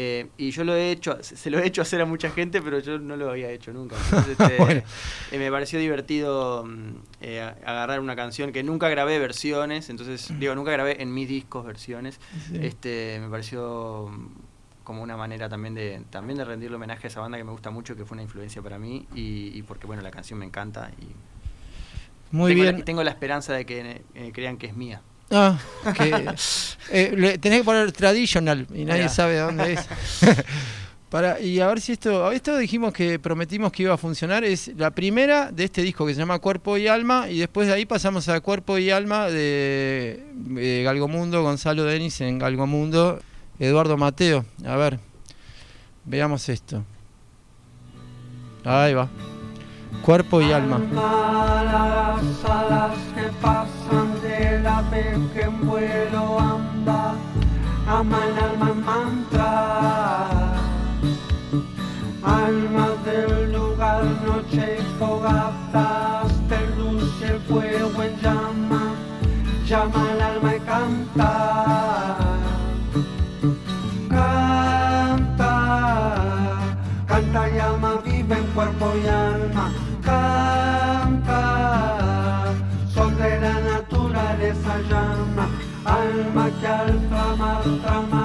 Eh, 0.00 0.28
y 0.36 0.52
yo 0.52 0.62
lo 0.62 0.76
he 0.76 0.92
hecho, 0.92 1.18
se 1.22 1.50
lo 1.50 1.58
he 1.58 1.66
hecho 1.66 1.82
hacer 1.82 2.00
a 2.00 2.04
mucha 2.04 2.30
gente, 2.30 2.62
pero 2.62 2.78
yo 2.78 3.00
no 3.00 3.16
lo 3.16 3.30
había 3.30 3.50
hecho 3.50 3.72
nunca. 3.72 3.96
Entonces, 4.04 4.36
este, 4.38 4.56
Bueno. 4.58 4.82
eh, 5.32 5.38
me 5.38 5.50
pareció 5.50 5.80
divertido 5.80 6.64
mm, 6.64 6.90
eh, 7.22 7.40
agarrar 7.66 7.98
una 7.98 8.14
canción 8.14 8.52
que 8.52 8.62
nunca 8.62 8.88
grabé 8.88 9.18
versiones, 9.18 9.90
entonces, 9.90 10.32
digo, 10.38 10.54
nunca 10.54 10.70
grabé 10.70 11.02
en 11.02 11.12
mis 11.12 11.28
discos 11.28 11.66
versiones. 11.66 12.20
Sí. 12.46 12.58
Este, 12.62 13.18
me 13.20 13.28
pareció 13.28 14.08
mm, 14.12 14.26
como 14.84 15.02
una 15.02 15.16
manera 15.16 15.48
también 15.48 15.74
de 15.74 16.00
también 16.10 16.38
de 16.38 16.44
rendirle 16.44 16.76
homenaje 16.76 17.06
a 17.06 17.10
esa 17.10 17.20
banda 17.20 17.36
que 17.36 17.42
me 17.44 17.50
gusta 17.50 17.70
mucho, 17.70 17.96
que 17.96 18.04
fue 18.04 18.14
una 18.14 18.22
influencia 18.22 18.62
para 18.62 18.78
mí 18.78 19.04
y, 19.16 19.50
y 19.58 19.62
porque 19.62 19.86
bueno, 19.88 20.02
la 20.02 20.10
canción 20.12 20.38
me 20.38 20.46
encanta 20.46 20.92
y 21.00 22.34
Muy 22.36 22.52
tengo 22.52 22.64
la- 22.64 22.70
bien. 22.72 22.84
tengo 22.84 23.02
la 23.02 23.10
esperanza 23.10 23.52
de 23.54 23.66
que 23.66 24.02
crean 24.32 24.58
que 24.58 24.66
es 24.68 24.76
mía. 24.76 25.02
Ah, 25.30 25.58
que, 25.96 26.26
eh, 26.90 27.12
le- 27.16 27.38
tenés 27.38 27.60
que 27.60 27.64
poner 27.64 27.92
traditional 27.92 28.66
y 28.74 28.84
nadie 28.84 29.02
Mirá. 29.02 29.08
sabe 29.08 29.34
de 29.34 29.40
dónde 29.40 29.72
es. 29.74 29.80
Para, 31.10 31.40
y 31.40 31.58
a 31.60 31.66
ver 31.68 31.80
si 31.80 31.92
esto, 31.92 32.30
esto 32.32 32.58
dijimos 32.58 32.92
que 32.92 33.18
prometimos 33.18 33.72
que 33.72 33.82
iba 33.84 33.94
a 33.94 33.96
funcionar, 33.96 34.44
es 34.44 34.68
la 34.76 34.90
primera 34.90 35.50
de 35.50 35.64
este 35.64 35.80
disco 35.80 36.04
que 36.06 36.12
se 36.12 36.18
llama 36.20 36.38
Cuerpo 36.38 36.76
y 36.76 36.86
Alma 36.86 37.30
y 37.30 37.38
después 37.38 37.66
de 37.66 37.72
ahí 37.72 37.86
pasamos 37.86 38.28
a 38.28 38.40
Cuerpo 38.42 38.76
y 38.76 38.90
Alma 38.90 39.28
de, 39.28 40.22
de 40.34 40.82
Galgomundo, 40.82 41.42
Gonzalo 41.42 41.84
Denis 41.84 42.20
en 42.20 42.38
Galgomundo, 42.38 43.20
Eduardo 43.58 43.96
Mateo. 43.96 44.44
A 44.66 44.76
ver, 44.76 44.98
veamos 46.04 46.46
esto. 46.50 46.84
Ahí 48.64 48.92
va. 48.92 49.08
Cuerpo 50.02 50.40
y 50.40 50.52
Alma. 50.52 50.80
las 50.92 52.44
alas 52.44 52.96
que 53.14 53.22
pasan 53.42 54.20
del 54.22 54.66
ave 54.66 55.18
que 55.34 55.42
en 55.42 55.66
vuelo 55.66 56.38
anda, 56.38 57.14
aman 57.86 58.38
alma 58.42 58.74
mantra. 58.74 60.54
Alma 62.22 62.88
del 63.04 63.52
lugar, 63.52 64.04
noche 64.26 64.78
y 64.78 64.98
fogatas, 64.98 66.48
de 66.48 66.58
luz 66.76 67.14
y 67.20 67.24
el 67.24 67.40
fuego 67.40 68.02
en 68.02 68.20
llama, 68.20 68.94
llama 69.66 70.17
canta 77.18 77.50
y 77.50 77.58
alma, 77.58 78.00
vive 78.04 78.36
en 78.36 78.46
cuerpo 78.54 78.92
y 79.02 79.08
alma. 79.08 79.72
Canta, 80.04 81.34
sobre 82.94 83.40
la 83.40 83.54
naturaleza 83.60 84.78
llama. 84.88 85.48
Alma 85.84 86.50
que 86.60 86.66
al 86.66 87.00
tramar 87.08 88.17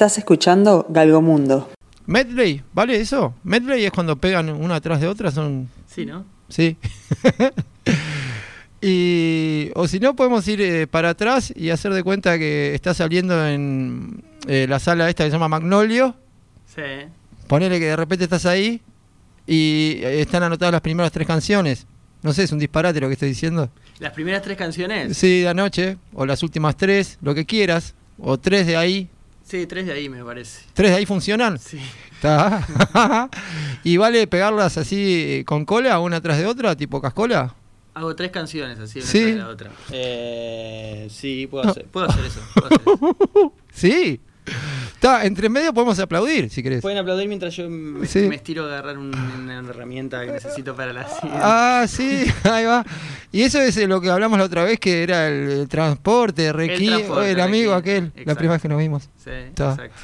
Estás 0.00 0.16
escuchando 0.16 0.86
Galgomundo. 0.88 1.68
Medley, 2.06 2.62
¿vale 2.72 2.98
eso? 2.98 3.34
Medley 3.44 3.84
es 3.84 3.92
cuando 3.92 4.16
pegan 4.16 4.48
una 4.48 4.76
atrás 4.76 4.98
de 4.98 5.06
otra, 5.06 5.30
son... 5.30 5.68
Sí, 5.86 6.06
¿no? 6.06 6.24
Sí. 6.48 6.78
y, 8.80 9.70
o 9.74 9.86
si 9.86 10.00
no, 10.00 10.16
podemos 10.16 10.48
ir 10.48 10.62
eh, 10.62 10.86
para 10.86 11.10
atrás 11.10 11.52
y 11.54 11.68
hacer 11.68 11.92
de 11.92 12.02
cuenta 12.02 12.38
que 12.38 12.74
está 12.74 12.94
saliendo 12.94 13.46
en 13.46 14.24
eh, 14.48 14.64
la 14.66 14.78
sala 14.78 15.06
esta 15.10 15.24
que 15.24 15.28
se 15.28 15.34
llama 15.34 15.48
Magnolio. 15.48 16.16
Sí. 16.74 16.80
Ponele 17.46 17.78
que 17.78 17.88
de 17.88 17.96
repente 17.96 18.24
estás 18.24 18.46
ahí 18.46 18.80
y 19.46 20.00
eh, 20.02 20.22
están 20.22 20.42
anotadas 20.42 20.72
las 20.72 20.80
primeras 20.80 21.12
tres 21.12 21.26
canciones. 21.26 21.86
No 22.22 22.32
sé, 22.32 22.44
es 22.44 22.52
un 22.52 22.58
disparate 22.58 23.02
lo 23.02 23.08
que 23.08 23.12
estoy 23.12 23.28
diciendo. 23.28 23.68
Las 23.98 24.14
primeras 24.14 24.40
tres 24.40 24.56
canciones. 24.56 25.14
Sí, 25.14 25.42
de 25.42 25.48
anoche, 25.50 25.98
o 26.14 26.24
las 26.24 26.42
últimas 26.42 26.74
tres, 26.78 27.18
lo 27.20 27.34
que 27.34 27.44
quieras, 27.44 27.94
o 28.18 28.38
tres 28.38 28.66
de 28.66 28.78
ahí. 28.78 29.10
Sí, 29.50 29.66
tres 29.66 29.84
de 29.84 29.92
ahí 29.92 30.08
me 30.08 30.22
parece. 30.24 30.62
¿Tres 30.74 30.90
de 30.92 30.96
ahí 30.98 31.06
funcionan? 31.06 31.58
Sí. 31.58 31.80
Está. 32.12 32.64
¿Y 33.82 33.96
vale 33.96 34.28
pegarlas 34.28 34.78
así 34.78 35.24
eh, 35.40 35.44
con 35.44 35.64
cola, 35.64 35.98
una 35.98 36.20
tras 36.20 36.38
de 36.38 36.46
otra, 36.46 36.76
tipo 36.76 37.00
cascola? 37.00 37.52
Hago 37.94 38.14
tres 38.14 38.30
canciones 38.30 38.78
así, 38.78 39.00
una 39.00 39.08
Sí. 39.08 39.18
tras 39.18 39.32
de 39.34 39.38
la 39.40 39.48
otra. 39.48 39.70
Eh, 39.90 41.08
sí, 41.10 41.48
puedo 41.50 41.68
hacer, 41.68 41.86
puedo 41.86 42.08
hacer 42.08 42.24
eso. 42.26 42.40
puedo 42.54 42.66
hacer 42.68 42.80
eso. 42.80 43.52
Sí. 43.72 44.20
Está, 45.00 45.24
entre 45.24 45.48
medio 45.48 45.72
podemos 45.72 45.98
aplaudir, 45.98 46.50
si 46.50 46.62
querés. 46.62 46.82
Pueden 46.82 46.98
aplaudir 46.98 47.26
mientras 47.26 47.56
yo 47.56 47.70
me, 47.70 48.06
Sí. 48.06 48.18
me 48.28 48.34
estiro 48.34 48.64
a 48.64 48.66
agarrar 48.66 48.98
un- 48.98 49.14
una 49.14 49.60
herramienta 49.60 50.26
que 50.26 50.32
necesito 50.32 50.76
para 50.76 50.92
la 50.92 51.08
siguiente. 51.08 51.38
Ah, 51.42 51.86
sí, 51.88 52.26
ahí 52.44 52.66
va. 52.66 52.84
Y 53.32 53.40
eso 53.40 53.62
es 53.62 53.78
lo 53.88 53.98
que 54.02 54.10
hablamos 54.10 54.38
la 54.38 54.44
otra 54.44 54.62
vez, 54.62 54.78
que 54.78 55.02
era 55.02 55.28
el, 55.28 55.50
el 55.50 55.68
transporte, 55.68 56.52
Requi, 56.52 56.86
el, 56.88 56.92
transporte, 56.96 57.40
amigo 57.40 57.74
Requi. 57.76 57.90
aquel, 57.90 58.12
la 58.26 58.34
primera 58.34 58.52
vez 58.56 58.62
que 58.62 58.68
nos 58.68 58.78
vimos. 58.78 59.04
Sí, 59.24 59.30
Está. 59.30 59.70
exacto. 59.70 59.94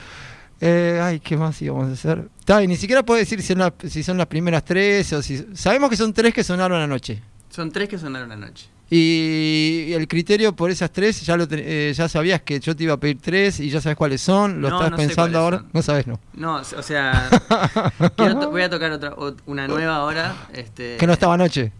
Eh, 0.62 0.98
ay, 1.02 1.20
¿qué 1.20 1.36
más 1.36 1.60
íbamos 1.60 1.90
a 1.90 1.92
hacer? 1.92 2.28
Está, 2.40 2.62
y 2.64 2.66
ni 2.66 2.76
siquiera 2.76 3.02
puedo 3.04 3.18
decir 3.20 3.42
si 3.42 3.48
son, 3.48 3.58
las- 3.58 3.74
si 3.90 4.02
son 4.02 4.16
las 4.16 4.26
primeras 4.28 4.64
tres 4.64 5.12
o 5.12 5.20
si... 5.20 5.44
Sabemos 5.52 5.90
que 5.90 5.96
son 5.98 6.14
tres 6.14 6.32
que 6.32 6.42
sonaron 6.42 6.80
anoche. 6.80 7.22
Son 7.50 7.70
tres 7.70 7.86
que 7.90 7.98
sonaron 7.98 8.32
anoche. 8.32 8.66
Y 8.88 9.92
el 9.94 10.06
criterio 10.06 10.54
por 10.54 10.70
esas 10.70 10.92
tres, 10.92 11.20
ya 11.26 11.36
lo 11.36 11.46
eh, 11.50 11.92
ya 11.94 12.08
sabías 12.08 12.42
que 12.42 12.60
yo 12.60 12.76
te 12.76 12.84
iba 12.84 12.94
a 12.94 12.96
pedir 13.00 13.18
tres 13.20 13.58
y 13.60 13.68
ya 13.68 13.80
sabes 13.80 13.96
cuáles 13.96 14.20
son, 14.20 14.60
lo 14.60 14.70
No, 14.70 14.76
estás 14.76 14.90
no 14.92 14.96
pensando 14.96 15.38
ahora, 15.40 15.58
son. 15.58 15.70
no 15.72 15.82
sabes, 15.82 16.06
no. 16.06 16.20
No, 16.34 16.56
o 16.56 16.82
sea, 16.82 17.28
voy 18.50 18.62
a 18.62 18.70
tocar 18.70 18.92
otra, 18.92 19.10
ot- 19.16 19.38
una 19.46 19.66
nueva 19.66 19.96
ahora. 19.96 20.34
Este, 20.52 20.96
Que 20.98 21.06
no 21.06 21.12
estaba 21.14 21.34
anoche. 21.34 21.72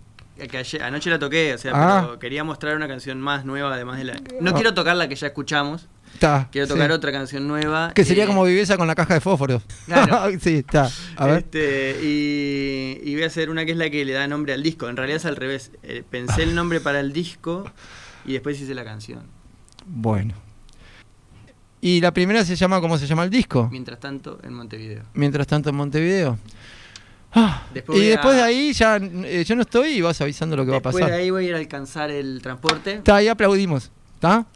que 0.51 0.59
ayer- 0.59 0.83
anoche 0.83 1.09
la 1.09 1.19
toqué, 1.19 1.55
o 1.55 1.59
sea, 1.59 1.73
Ah. 1.75 2.03
pero 2.03 2.19
quería 2.19 2.43
mostrar 2.45 2.75
una 2.77 2.89
canción 2.89 3.21
más 3.21 3.45
nueva 3.45 3.73
además 3.75 3.99
de 3.99 4.05
la... 4.05 4.15
No 4.41 4.51
Ah. 4.51 4.55
quiero 4.55 4.75
tocar 4.75 4.97
la 4.97 5.09
que 5.09 5.15
ya 5.15 5.29
escuchamos, 5.29 5.87
Quiero 6.51 6.67
sí. 6.67 6.73
tocar 6.73 6.91
otra 6.93 7.13
canción 7.13 7.47
nueva. 7.47 7.93
Que 7.95 8.05
sería 8.05 8.25
eh, 8.25 8.27
como 8.27 8.45
viveza 8.45 8.77
con 8.77 8.87
la 8.87 8.95
caja 8.95 9.15
de 9.15 9.21
fósforos. 9.21 9.63
Claro. 9.87 10.31
sí, 10.41 10.57
está. 10.57 10.91
A 11.17 11.27
ver. 11.27 11.39
Este, 11.39 11.99
y, 12.03 13.01
y 13.05 13.15
voy 13.15 13.25
a 13.25 13.27
hacer 13.27 13.51
una 13.51 13.65
que 13.65 13.73
es 13.73 13.77
la 13.77 13.91
que 13.91 14.05
le 14.05 14.13
da 14.13 14.27
nombre 14.27 14.53
al 14.53 14.63
disco. 14.63 14.89
En 14.89 14.97
realidad 14.97 15.19
es 15.19 15.27
al 15.27 15.37
revés. 15.37 15.73
Eh, 15.83 16.03
pensé 16.09 16.43
el 16.43 16.55
nombre 16.55 16.81
para 16.81 17.01
el 17.01 17.13
disco 17.13 17.71
y 18.25 18.33
después 18.33 18.61
hice 18.61 18.75
la 18.75 18.85
canción. 18.85 19.25
Bueno. 19.87 20.35
Y 21.81 22.01
la 22.01 22.13
primera 22.13 22.45
se 22.45 22.57
llama, 22.57 22.81
¿cómo 22.81 22.99
se 22.99 23.07
llama 23.07 23.23
el 23.25 23.31
disco? 23.31 23.69
Mientras 23.71 24.01
tanto, 24.01 24.39
en 24.43 24.55
Montevideo. 24.55 25.03
Mientras 25.15 25.47
tanto 25.47 25.69
en 25.71 25.77
Montevideo. 25.77 26.39
Ah, 27.33 27.67
Después 27.75 27.99
y 28.01 28.07
a- 28.07 28.11
después 28.13 28.35
de 28.37 28.43
ahí 28.43 28.73
ya 28.73 28.97
eh, 28.97 29.45
yo 29.47 29.55
no 29.57 29.63
estoy 29.63 29.91
y 29.91 30.01
vas 30.01 30.19
avisando 30.23 30.57
lo 30.57 30.65
que 30.65 30.71
va 30.71 30.79
a 30.79 30.81
Después 30.81 30.95
pasar. 30.95 31.11
de 31.11 31.23
ahí 31.23 31.31
voy 31.31 31.45
a 31.45 31.49
ir 31.49 31.55
a 31.55 31.59
alcanzar 31.59 32.11
el 32.11 32.41
transporte. 32.43 32.95
Está, 32.95 33.17
ahí 33.17 33.29
aplaudimos. 33.29 33.91
¿Está? 34.15 34.47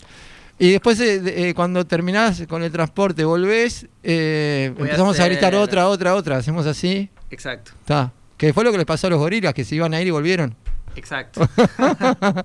Y 0.63 0.73
después, 0.73 1.01
eh, 1.01 1.23
eh, 1.25 1.55
cuando 1.55 1.87
terminás 1.87 2.43
con 2.47 2.63
el 2.63 2.71
transporte, 2.71 3.25
volvés, 3.25 3.87
eh, 4.03 4.75
a 4.77 4.81
empezamos 4.83 5.19
a, 5.19 5.25
gritar 5.25 5.55
otra, 5.55 5.89
otra, 5.89 6.15
otra. 6.15 6.37
Hacemos 6.37 6.67
así. 6.67 7.09
Exacto, 7.31 7.73
Está. 7.81 8.13
Que 8.37 8.53
fue 8.53 8.63
lo 8.63 8.71
que 8.71 8.77
les 8.77 8.85
pasó 8.85 9.07
a 9.07 9.11
los 9.11 9.19
gorilas, 9.19 9.55
que 9.55 9.65
se 9.65 9.77
iban 9.77 9.95
a 9.95 10.01
ir 10.03 10.09
y 10.09 10.11
volvieron. 10.11 10.55
exacto. 10.95 11.49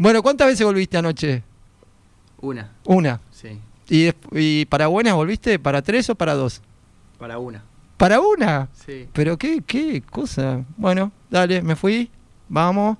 Bueno, 0.00 0.22
¿cuántas 0.22 0.46
veces 0.46 0.64
volviste 0.64 0.96
anoche? 0.96 1.42
Una, 2.40 2.70
Una. 2.84 3.20
sí, 3.32 3.58
¿Y, 3.88 4.10
y 4.30 4.64
para 4.66 4.86
buenas 4.86 5.14
volviste? 5.14 5.58
¿Para 5.58 5.82
tres 5.82 6.08
o 6.08 6.14
para 6.14 6.34
dos? 6.34 6.62
para 7.18 7.38
una. 7.38 7.64
¿Para 7.96 8.20
una? 8.20 8.68
Sí. 8.86 9.08
Pero 9.12 9.36
qué, 9.36 9.60
qué 9.66 10.02
cosa. 10.02 10.64
Bueno, 10.76 11.10
dale, 11.28 11.62
me 11.62 11.74
fui. 11.74 12.10
Vamos. 12.48 12.96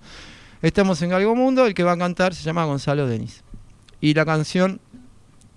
Estamos 0.61 1.01
en 1.03 1.11
Galgo 1.11 1.37
Mundo. 1.37 1.67
El 1.67 1.75
que 1.75 1.85
va 1.85 1.93
a 1.93 1.97
cantar 1.97 2.35
se 2.35 2.43
llama 2.43 2.65
Gonzalo 2.65 3.07
Denis. 3.07 3.45
Y 4.01 4.15
la 4.15 4.25
canción 4.25 4.81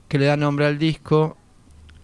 que 0.07 0.17
le 0.19 0.25
da 0.25 0.37
nombre 0.37 0.65
al 0.65 0.77
disco. 0.77 1.37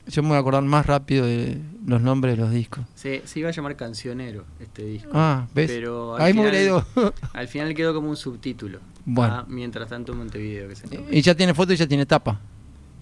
Yo 0.07 0.21
me 0.23 0.29
voy 0.29 0.37
a 0.37 0.39
acordar 0.39 0.63
más 0.63 0.85
rápido 0.85 1.25
de 1.25 1.61
los 1.85 2.01
nombres 2.01 2.37
de 2.37 2.41
los 2.41 2.51
discos. 2.51 2.85
Se, 2.95 3.27
se 3.27 3.39
iba 3.39 3.49
a 3.49 3.51
llamar 3.51 3.75
Cancionero 3.75 4.45
este 4.61 4.85
disco. 4.85 5.09
Ah, 5.13 5.47
¿ves? 5.53 5.69
Pero 5.69 6.15
al 6.15 6.21
Ahí 6.21 6.33
me 6.33 6.39
final, 6.43 6.49
hubiera 6.51 6.63
ido. 6.65 6.85
al 7.33 7.47
final 7.49 7.73
quedó 7.73 7.93
como 7.93 8.09
un 8.09 8.15
subtítulo. 8.15 8.79
Bueno. 9.03 9.33
Ah, 9.35 9.45
Mientras 9.49 9.89
tanto, 9.89 10.13
Montevideo. 10.13 10.69
Que 10.69 10.75
se 10.77 10.87
llama. 10.87 11.07
y 11.11 11.21
ya 11.21 11.35
tiene 11.35 11.53
foto 11.53 11.73
y 11.73 11.75
ya 11.75 11.85
tiene 11.87 12.05
tapa. 12.05 12.39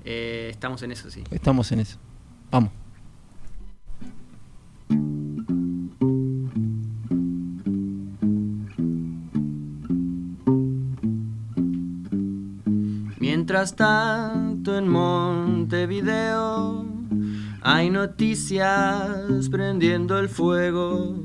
Eh, 0.03 0.47
estamos 0.49 0.81
en 0.81 0.91
eso, 0.93 1.11
sí. 1.11 1.23
Estamos 1.29 1.71
en 1.71 1.81
eso. 1.81 1.97
Vamos. 2.49 2.71
Mientras 13.45 13.75
tanto 13.75 14.75
en 14.75 14.87
Montevideo 14.87 16.83
hay 17.61 17.91
noticias 17.91 19.49
prendiendo 19.51 20.17
el 20.17 20.29
fuego, 20.29 21.15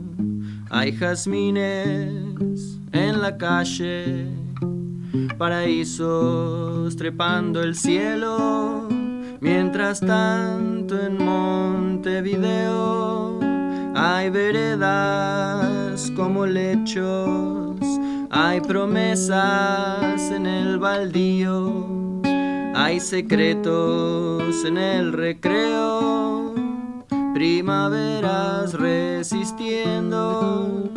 hay 0.69 0.93
jazmines 0.93 2.79
en 2.93 3.23
la 3.23 3.39
calle, 3.39 4.27
paraísos 5.39 6.95
trepando 6.95 7.63
el 7.63 7.75
cielo. 7.75 8.87
Mientras 9.41 10.01
tanto 10.01 11.01
en 11.01 11.25
Montevideo 11.25 12.61
hay 13.95 14.29
veredas 14.29 16.13
como 16.15 16.45
lechos, 16.45 17.81
hay 18.29 18.61
promesas 18.61 20.21
en 20.31 20.45
el 20.45 20.79
baldío, 20.79 21.90
hay 22.83 22.99
secretos 22.99 24.65
en 24.65 24.79
el 24.79 25.13
recreo, 25.13 26.55
primaveras 27.35 28.73
resistiendo 28.73 30.91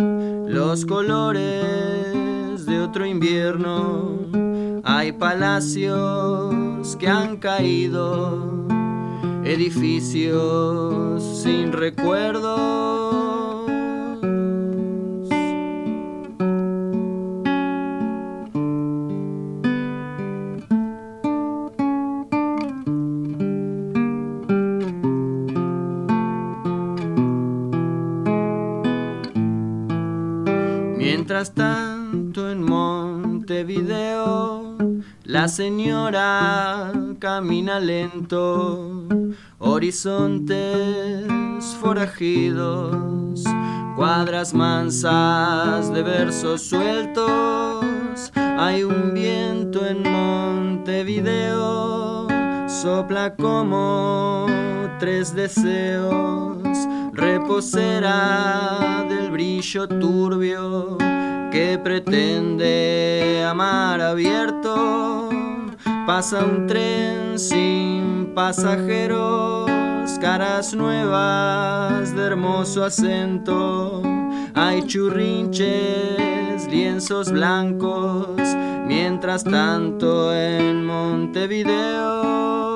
los 0.48 0.86
colores 0.86 2.65
de 2.65 2.80
otro 2.80 3.06
invierno. 3.06 4.17
Hay 4.86 5.12
palacios 5.12 6.96
que 6.98 7.10
han 7.10 7.36
caído, 7.36 8.65
edificios 9.43 11.22
sin 11.43 11.74
recuerdos. 11.74 13.42
Tanto 31.51 32.49
en 32.49 32.63
Montevideo, 32.63 34.77
la 35.25 35.49
señora 35.49 36.93
camina 37.19 37.82
lento, 37.82 39.03
horizontes 39.60 41.27
forajidos, 41.82 43.43
cuadras 43.97 44.53
mansas 44.53 45.93
de 45.93 46.01
versos 46.01 46.62
sueltos. 46.62 48.32
Hay 48.36 48.86
un 48.86 49.13
viento 49.13 49.86
en 49.86 50.10
Montevideo, 50.10 52.25
sopla 52.69 53.36
como 53.36 54.45
tres 54.97 55.36
deseos, 55.36 56.62
reposera 57.12 59.06
del 59.10 59.29
brillo 59.29 59.89
turbio 59.89 60.97
que 61.53 61.77
pretende 61.77 63.45
amar 63.47 64.01
abierto. 64.01 65.29
Pasa 66.07 66.43
un 66.43 66.65
tren 66.65 67.37
sin 67.37 68.33
pasajeros, 68.33 69.69
caras 70.19 70.73
nuevas 70.73 72.15
de 72.15 72.23
hermoso 72.23 72.83
acento. 72.83 74.01
Hay 74.55 74.81
churrinches, 74.87 76.67
lienzos 76.71 77.31
blancos, 77.31 78.41
mientras 78.87 79.43
tanto 79.43 80.33
en 80.33 80.83
Montevideo. 80.83 82.72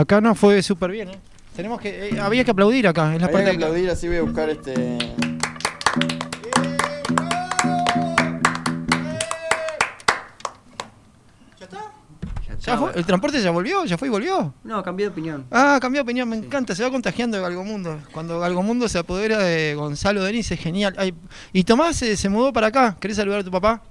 Acá 0.00 0.18
no 0.22 0.34
fue 0.34 0.62
súper 0.62 0.90
bien, 0.92 1.10
¿eh? 1.10 1.18
Tenemos 1.54 1.78
que. 1.78 2.08
eh, 2.08 2.18
había 2.20 2.42
que 2.42 2.50
aplaudir 2.52 2.88
acá. 2.88 3.14
Es 3.14 3.20
la 3.20 3.26
Había 3.26 3.32
parte 3.38 3.50
que 3.52 3.58
que- 3.58 3.64
aplaudir, 3.64 3.90
así 3.90 4.08
voy 4.08 4.16
a 4.16 4.22
buscar 4.22 4.48
este. 4.48 4.96
Ya 11.58 11.64
está, 11.64 11.92
¿Ya 12.58 12.76
fue? 12.78 12.92
¿El 12.94 13.04
transporte 13.04 13.40
ya 13.42 13.50
volvió? 13.50 13.84
¿Ya 13.84 13.98
fue 13.98 14.08
y 14.08 14.10
volvió? 14.10 14.54
No, 14.64 14.82
cambié 14.82 15.06
de 15.06 15.12
opinión. 15.12 15.46
Ah, 15.50 15.78
cambió 15.80 15.98
de 15.98 16.02
opinión, 16.04 16.28
me 16.28 16.36
encanta, 16.36 16.74
se 16.74 16.82
va 16.82 16.90
contagiando 16.90 17.36
de 17.36 17.42
Galgomundo. 17.42 18.00
Cuando 18.12 18.38
Galgomundo 18.40 18.88
se 18.88 18.98
apodera 18.98 19.38
de 19.38 19.74
Gonzalo 19.74 20.22
Denis 20.24 20.50
es 20.50 20.60
genial. 20.60 20.94
Ay, 20.96 21.14
y 21.52 21.64
Tomás 21.64 22.00
eh, 22.02 22.16
se 22.16 22.28
mudó 22.28 22.52
para 22.52 22.68
acá. 22.68 22.96
¿Querés 23.00 23.16
saludar 23.18 23.40
a 23.40 23.44
tu 23.44 23.50
papá? 23.50 23.82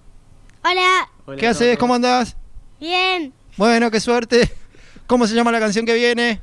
Hola, 0.63 1.07
Hola, 1.25 1.37
¿Qué 1.37 1.47
haces? 1.47 1.77
¿Cómo 1.77 1.93
andás? 1.95 2.35
bien. 2.79 3.33
Bueno, 3.57 3.91
qué 3.91 3.99
suerte. 3.99 4.49
¿Cómo 5.09 5.25
se 5.25 5.33
llama 5.33 5.51
la 5.51 5.59
canción 5.59 5.87
que 5.87 5.95
viene? 5.95 6.39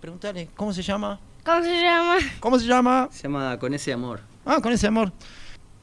Preguntale, 0.00 0.48
¿cómo 0.54 0.72
se 0.72 0.80
llama? 0.80 1.18
¿Cómo 1.44 1.60
se 1.64 1.82
llama? 1.82 2.16
¿Cómo 2.38 2.56
se 2.60 2.64
llama? 2.66 3.08
Se 3.10 3.24
llama 3.24 3.58
Con 3.58 3.74
ese 3.74 3.92
amor. 3.92 4.20
Ah, 4.44 4.60
con 4.62 4.70
ese 4.72 4.86
amor. 4.86 5.12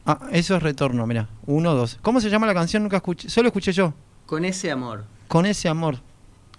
Ah, 0.05 0.29
eso 0.31 0.55
es 0.55 0.63
retorno, 0.63 1.05
mira. 1.05 1.27
Uno, 1.45 1.73
dos. 1.73 1.99
¿Cómo 2.01 2.21
se 2.21 2.29
llama 2.29 2.47
la 2.47 2.53
canción? 2.53 2.81
Nunca 2.81 2.95
escuché. 2.95 3.27
Solo 3.29 3.47
escuché 3.49 3.73
yo. 3.73 3.93
Con 4.25 4.45
ese 4.45 4.71
amor. 4.71 5.03
Con 5.27 5.45
ese 5.45 5.67
amor. 5.67 5.97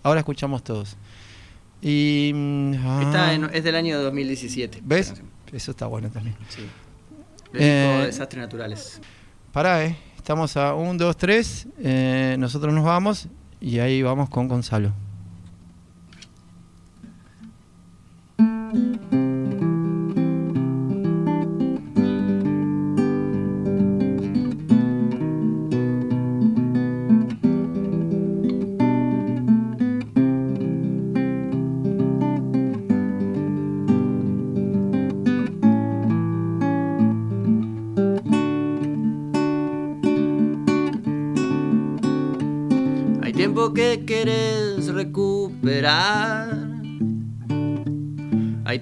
Ahora 0.03 0.21
escuchamos 0.21 0.63
todos. 0.63 0.99
Y. 1.81 2.31
mm, 2.35 2.75
ah, 2.85 3.01
Está 3.03 3.33
en- 3.33 3.49
es 3.51 3.65
del 3.65 3.75
año 3.77 3.99
2017. 4.03 4.83
¿Ves? 4.85 5.15
Eso 5.51 5.71
está 5.71 5.87
bueno 5.87 6.11
también. 6.11 6.37
Sí. 6.51 6.67
Eh, 7.55 8.03
Desastres 8.05 8.43
Naturales. 8.43 9.01
Pará, 9.51 9.83
eh. 9.87 9.97
Estamos 10.19 10.59
a 10.59 10.75
un, 10.75 10.99
dos, 10.99 11.17
tres. 11.17 11.67
eh, 11.79 12.37
nosotros 12.39 12.75
nos 12.75 12.85
vamos. 12.85 13.29
Y 13.63 13.79
ahí 13.79 14.03
vamos 14.03 14.29
con 14.29 14.47
Gonzalo. 14.47 14.93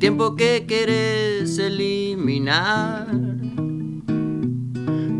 Tiempo 0.03 0.35
que 0.35 0.65
quieres 0.67 1.57
eliminar. 1.59 3.07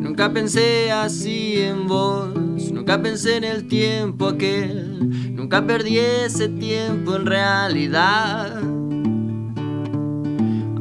Nunca 0.03 0.33
pensé 0.33 0.91
así 0.91 1.61
en 1.61 1.87
vos. 1.87 2.35
Nunca 2.73 3.01
pensé 3.01 3.37
en 3.37 3.45
el 3.45 3.69
tiempo 3.69 4.31
aquel. 4.31 5.37
Nunca 5.37 5.65
perdí 5.65 6.01
ese 6.01 6.49
tiempo 6.49 7.15
en 7.15 7.27
realidad. 7.27 8.61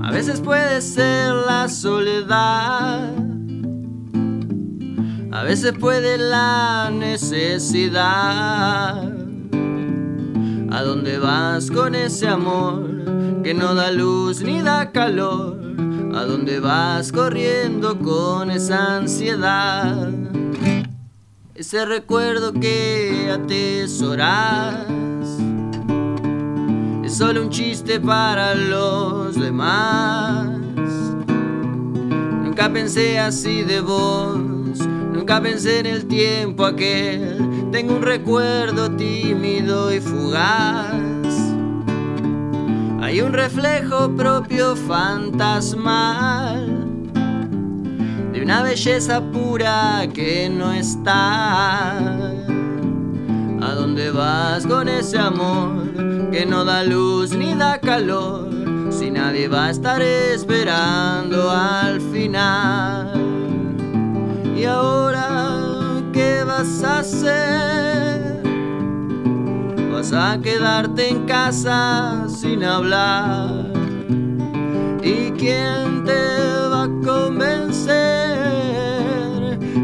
A 0.01 0.09
veces 0.09 0.41
puede 0.41 0.81
ser 0.81 1.35
la 1.35 1.69
soledad. 1.69 3.13
A 5.31 5.43
veces 5.43 5.73
puede 5.79 6.17
la 6.17 6.89
necesidad. 6.91 8.03
¿A 10.71 10.81
dónde 10.81 11.19
vas 11.19 11.69
con 11.69 11.93
ese 11.93 12.27
amor 12.27 12.90
que 13.43 13.53
no 13.53 13.73
da 13.73 13.91
luz 13.91 14.41
ni 14.41 14.61
da 14.61 14.91
calor? 14.91 15.57
¿A 16.13 16.25
dónde 16.25 16.59
vas 16.59 17.11
corriendo 17.11 17.97
con 17.97 18.51
esa 18.51 18.97
ansiedad? 18.97 20.09
Ese 21.55 21.85
recuerdo 21.85 22.53
que 22.53 23.31
atesoras 23.33 24.85
es 27.03 27.15
solo 27.15 27.43
un 27.43 27.49
chiste 27.49 27.99
para 27.99 28.53
los 28.55 29.35
demás. 29.35 30.49
Nunca 32.43 32.71
pensé 32.71 33.19
así 33.19 33.63
de 33.63 33.79
vos, 33.81 34.37
nunca 35.13 35.41
pensé 35.41 35.79
en 35.79 35.85
el 35.87 36.05
tiempo 36.05 36.65
aquel. 36.65 37.69
Tengo 37.71 37.95
un 37.95 38.01
recuerdo 38.01 38.91
tímido 38.91 39.93
y 39.93 40.01
fugaz. 40.01 41.10
Hay 43.11 43.19
un 43.19 43.33
reflejo 43.33 44.15
propio 44.15 44.73
fantasmal 44.73 46.65
de 48.31 48.41
una 48.41 48.63
belleza 48.63 49.19
pura 49.33 50.07
que 50.13 50.47
no 50.49 50.71
está. 50.71 51.97
¿A 51.97 53.75
dónde 53.75 54.11
vas 54.11 54.65
con 54.65 54.87
ese 54.87 55.17
amor 55.17 56.29
que 56.31 56.45
no 56.45 56.63
da 56.63 56.85
luz 56.85 57.35
ni 57.35 57.53
da 57.53 57.81
calor? 57.81 58.49
Si 58.89 59.11
nadie 59.11 59.49
va 59.49 59.65
a 59.65 59.71
estar 59.71 60.01
esperando 60.01 61.51
al 61.51 61.99
final. 62.13 63.11
¿Y 64.55 64.63
ahora 64.63 66.01
qué 66.13 66.45
vas 66.45 66.81
a 66.81 66.99
hacer? 66.99 68.00
A 70.13 70.37
quedarte 70.41 71.07
en 71.07 71.25
casa 71.25 72.25
sin 72.27 72.65
hablar. 72.65 73.71
¿Y 75.01 75.31
quién 75.31 76.03
te 76.03 76.67
va 76.69 76.83
a 76.83 76.89
convencer 77.03 77.97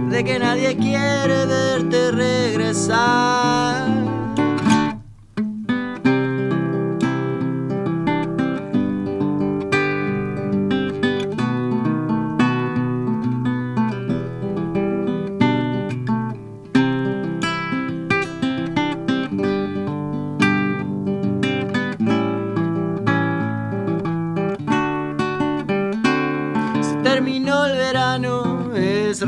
de 0.09 0.23
que 0.25 0.37
nadie 0.37 0.75
quiere 0.75 1.45
verte 1.45 2.11
regresar? 2.11 3.96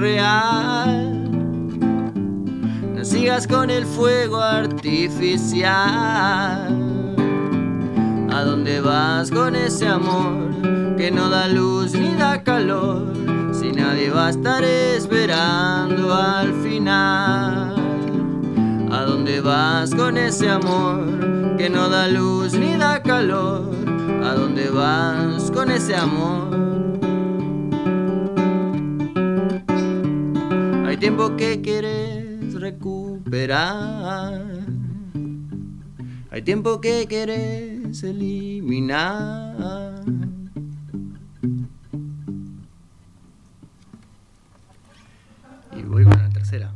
Real. 0.10 1.30
No 2.96 3.06
sigas 3.06 3.48
con 3.48 3.70
el 3.70 3.86
fuego 3.86 4.38
artificial. 4.38 5.70
¿A 8.32 8.44
dónde 8.44 8.82
vas 8.82 9.30
con 9.32 9.56
ese 9.56 9.88
amor 9.88 10.96
que 10.98 11.12
no 11.12 11.30
da 11.30 11.48
luz 11.48 11.94
ni 11.94 12.14
da 12.16 12.44
calor? 12.44 13.14
Si 13.54 13.72
nadie 13.72 14.10
va 14.10 14.28
a 14.28 14.30
estar 14.32 14.64
esperando 14.64 16.14
al 16.14 16.54
final. 16.64 17.76
¿A 18.92 19.02
dónde 19.06 19.42
vas 19.42 19.94
con 19.94 20.18
ese 20.18 20.50
amor 20.50 21.06
que 21.58 21.70
no 21.70 21.90
da 21.90 22.08
luz 22.08 22.54
ni 22.54 22.76
da 22.78 23.02
calor? 23.04 23.70
¿A 24.24 24.34
dónde 24.34 24.70
vas 24.70 25.52
con 25.52 25.70
ese 25.70 25.96
amor? 25.96 26.69
Tiempo 31.00 31.38
que 31.38 31.62
quieres 31.62 32.54
recuperar. 32.56 34.46
Hay 36.30 36.42
tiempo 36.42 36.82
que 36.82 37.06
quieres 37.08 38.04
eliminar. 38.04 40.04
Y 45.78 45.82
voy 45.84 46.04
con 46.04 46.18
la 46.18 46.30
tercera. 46.30 46.74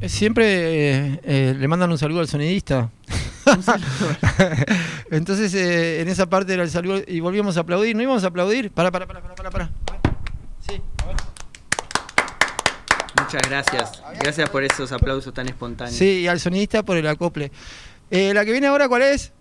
Eh, 0.00 0.08
Siempre 0.08 0.44
eh, 0.44 1.20
eh, 1.24 1.56
le 1.58 1.68
mandan 1.68 1.90
un 1.90 1.98
saludo 1.98 2.20
al 2.20 2.28
sonidista. 2.28 2.90
Entonces, 5.10 5.54
eh, 5.54 6.00
en 6.00 6.08
esa 6.08 6.28
parte 6.28 6.54
era 6.54 6.62
el 6.62 6.70
saludo 6.70 7.02
y 7.06 7.20
volvíamos 7.20 7.56
a 7.56 7.60
aplaudir. 7.60 7.96
¿No 7.96 8.02
íbamos 8.02 8.24
a 8.24 8.28
aplaudir? 8.28 8.70
Para, 8.70 8.90
para, 8.90 9.06
para, 9.06 9.22
para, 9.22 9.34
para. 9.34 9.50
para. 9.50 9.70
Sí, 10.60 10.80
a 11.02 11.06
ver. 11.06 11.16
Muchas 13.20 13.42
gracias. 13.48 14.02
Gracias 14.20 14.50
por 14.50 14.64
esos 14.64 14.92
aplausos 14.92 15.32
tan 15.32 15.48
espontáneos. 15.48 15.96
Sí, 15.96 16.20
y 16.20 16.28
al 16.28 16.40
sonidista 16.40 16.82
por 16.82 16.96
el 16.96 17.06
acople. 17.06 17.50
Eh, 18.10 18.34
la 18.34 18.44
que 18.44 18.52
viene 18.52 18.66
ahora, 18.66 18.88
¿cuál 18.88 19.02
es? 19.02 19.32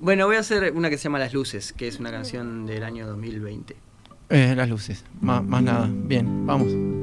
Bueno, 0.00 0.26
voy 0.26 0.36
a 0.36 0.40
hacer 0.40 0.72
una 0.74 0.90
que 0.90 0.98
se 0.98 1.04
llama 1.04 1.18
Las 1.18 1.32
Luces, 1.32 1.72
que 1.72 1.88
es 1.88 2.00
una 2.00 2.10
canción 2.10 2.66
del 2.66 2.82
año 2.82 3.06
2020. 3.06 3.76
Eh, 4.30 4.54
las 4.56 4.68
luces, 4.68 5.04
más, 5.20 5.44
más 5.44 5.62
nada. 5.62 5.88
Bien, 5.90 6.46
vamos. 6.46 6.93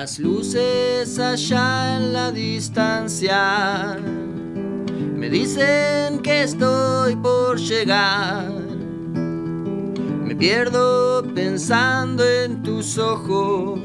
Las 0.00 0.18
luces 0.18 1.18
allá 1.18 1.98
en 1.98 2.14
la 2.14 2.32
distancia 2.32 3.98
me 5.14 5.28
dicen 5.28 6.20
que 6.20 6.44
estoy 6.44 7.16
por 7.16 7.58
llegar. 7.58 8.50
Me 10.24 10.34
pierdo 10.34 11.22
pensando 11.34 12.24
en 12.24 12.62
tus 12.62 12.96
ojos, 12.96 13.78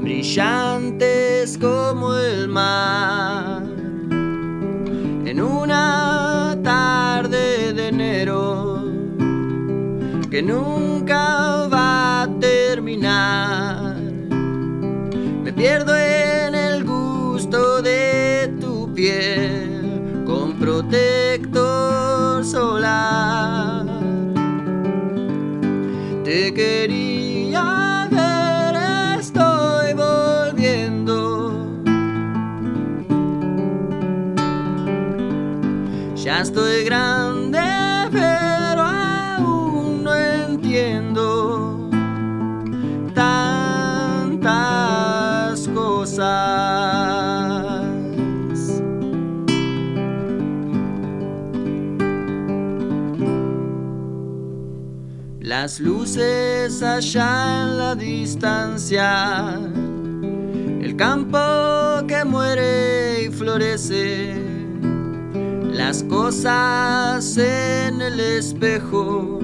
brillantes 0.00 1.58
como 1.58 2.16
el 2.16 2.48
mar. 2.48 3.64
En 5.26 5.38
una 5.38 6.56
tarde 6.64 7.74
de 7.74 7.88
enero 7.88 8.84
que 10.30 10.42
nunca 10.42 11.57
pierdo 15.58 15.97
Las 55.68 55.80
luces 55.80 56.82
allá 56.82 57.64
en 57.64 57.76
la 57.76 57.94
distancia, 57.94 59.60
el 60.80 60.96
campo 60.96 61.38
que 62.06 62.24
muere 62.24 63.24
y 63.24 63.28
florece, 63.28 64.34
las 65.64 66.02
cosas 66.04 67.36
en 67.36 68.00
el 68.00 68.18
espejo, 68.18 69.40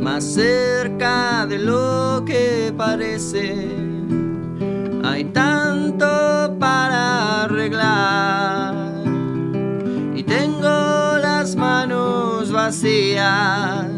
más 0.00 0.24
cerca 0.24 1.44
de 1.44 1.58
lo 1.58 2.24
que 2.24 2.72
parece. 2.74 3.68
Hay 5.04 5.24
tanto 5.24 6.56
para 6.58 7.42
arreglar 7.42 9.04
y 10.16 10.22
tengo 10.22 11.18
las 11.18 11.56
manos 11.56 12.50
vacías. 12.50 13.97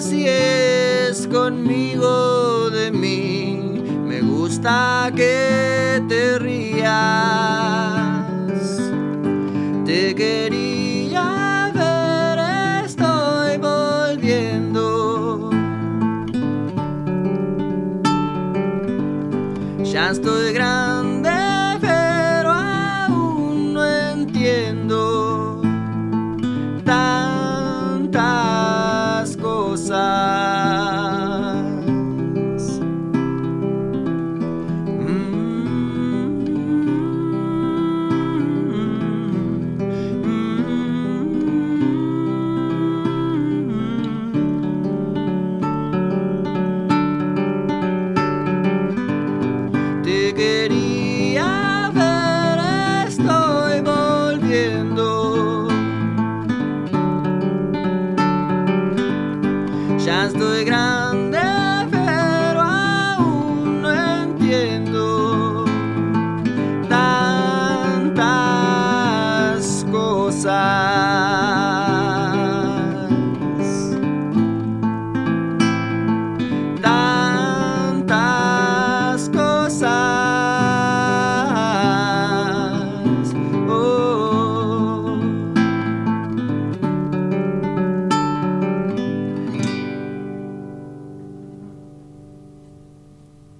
Si 0.00 0.26
es 0.28 1.26
conmigo 1.28 2.68
de 2.68 2.90
mí, 2.90 3.82
me 4.06 4.20
gusta 4.20 5.10
que 5.16 6.02
te 6.06 6.38
rías. 6.38 6.92
Te 9.86 10.14
quería 10.14 11.72
ver, 11.74 12.84
estoy 12.84 13.56
volviendo. 13.56 15.48
Ya 19.82 20.10
estoy 20.10 20.52
grande, 20.52 20.83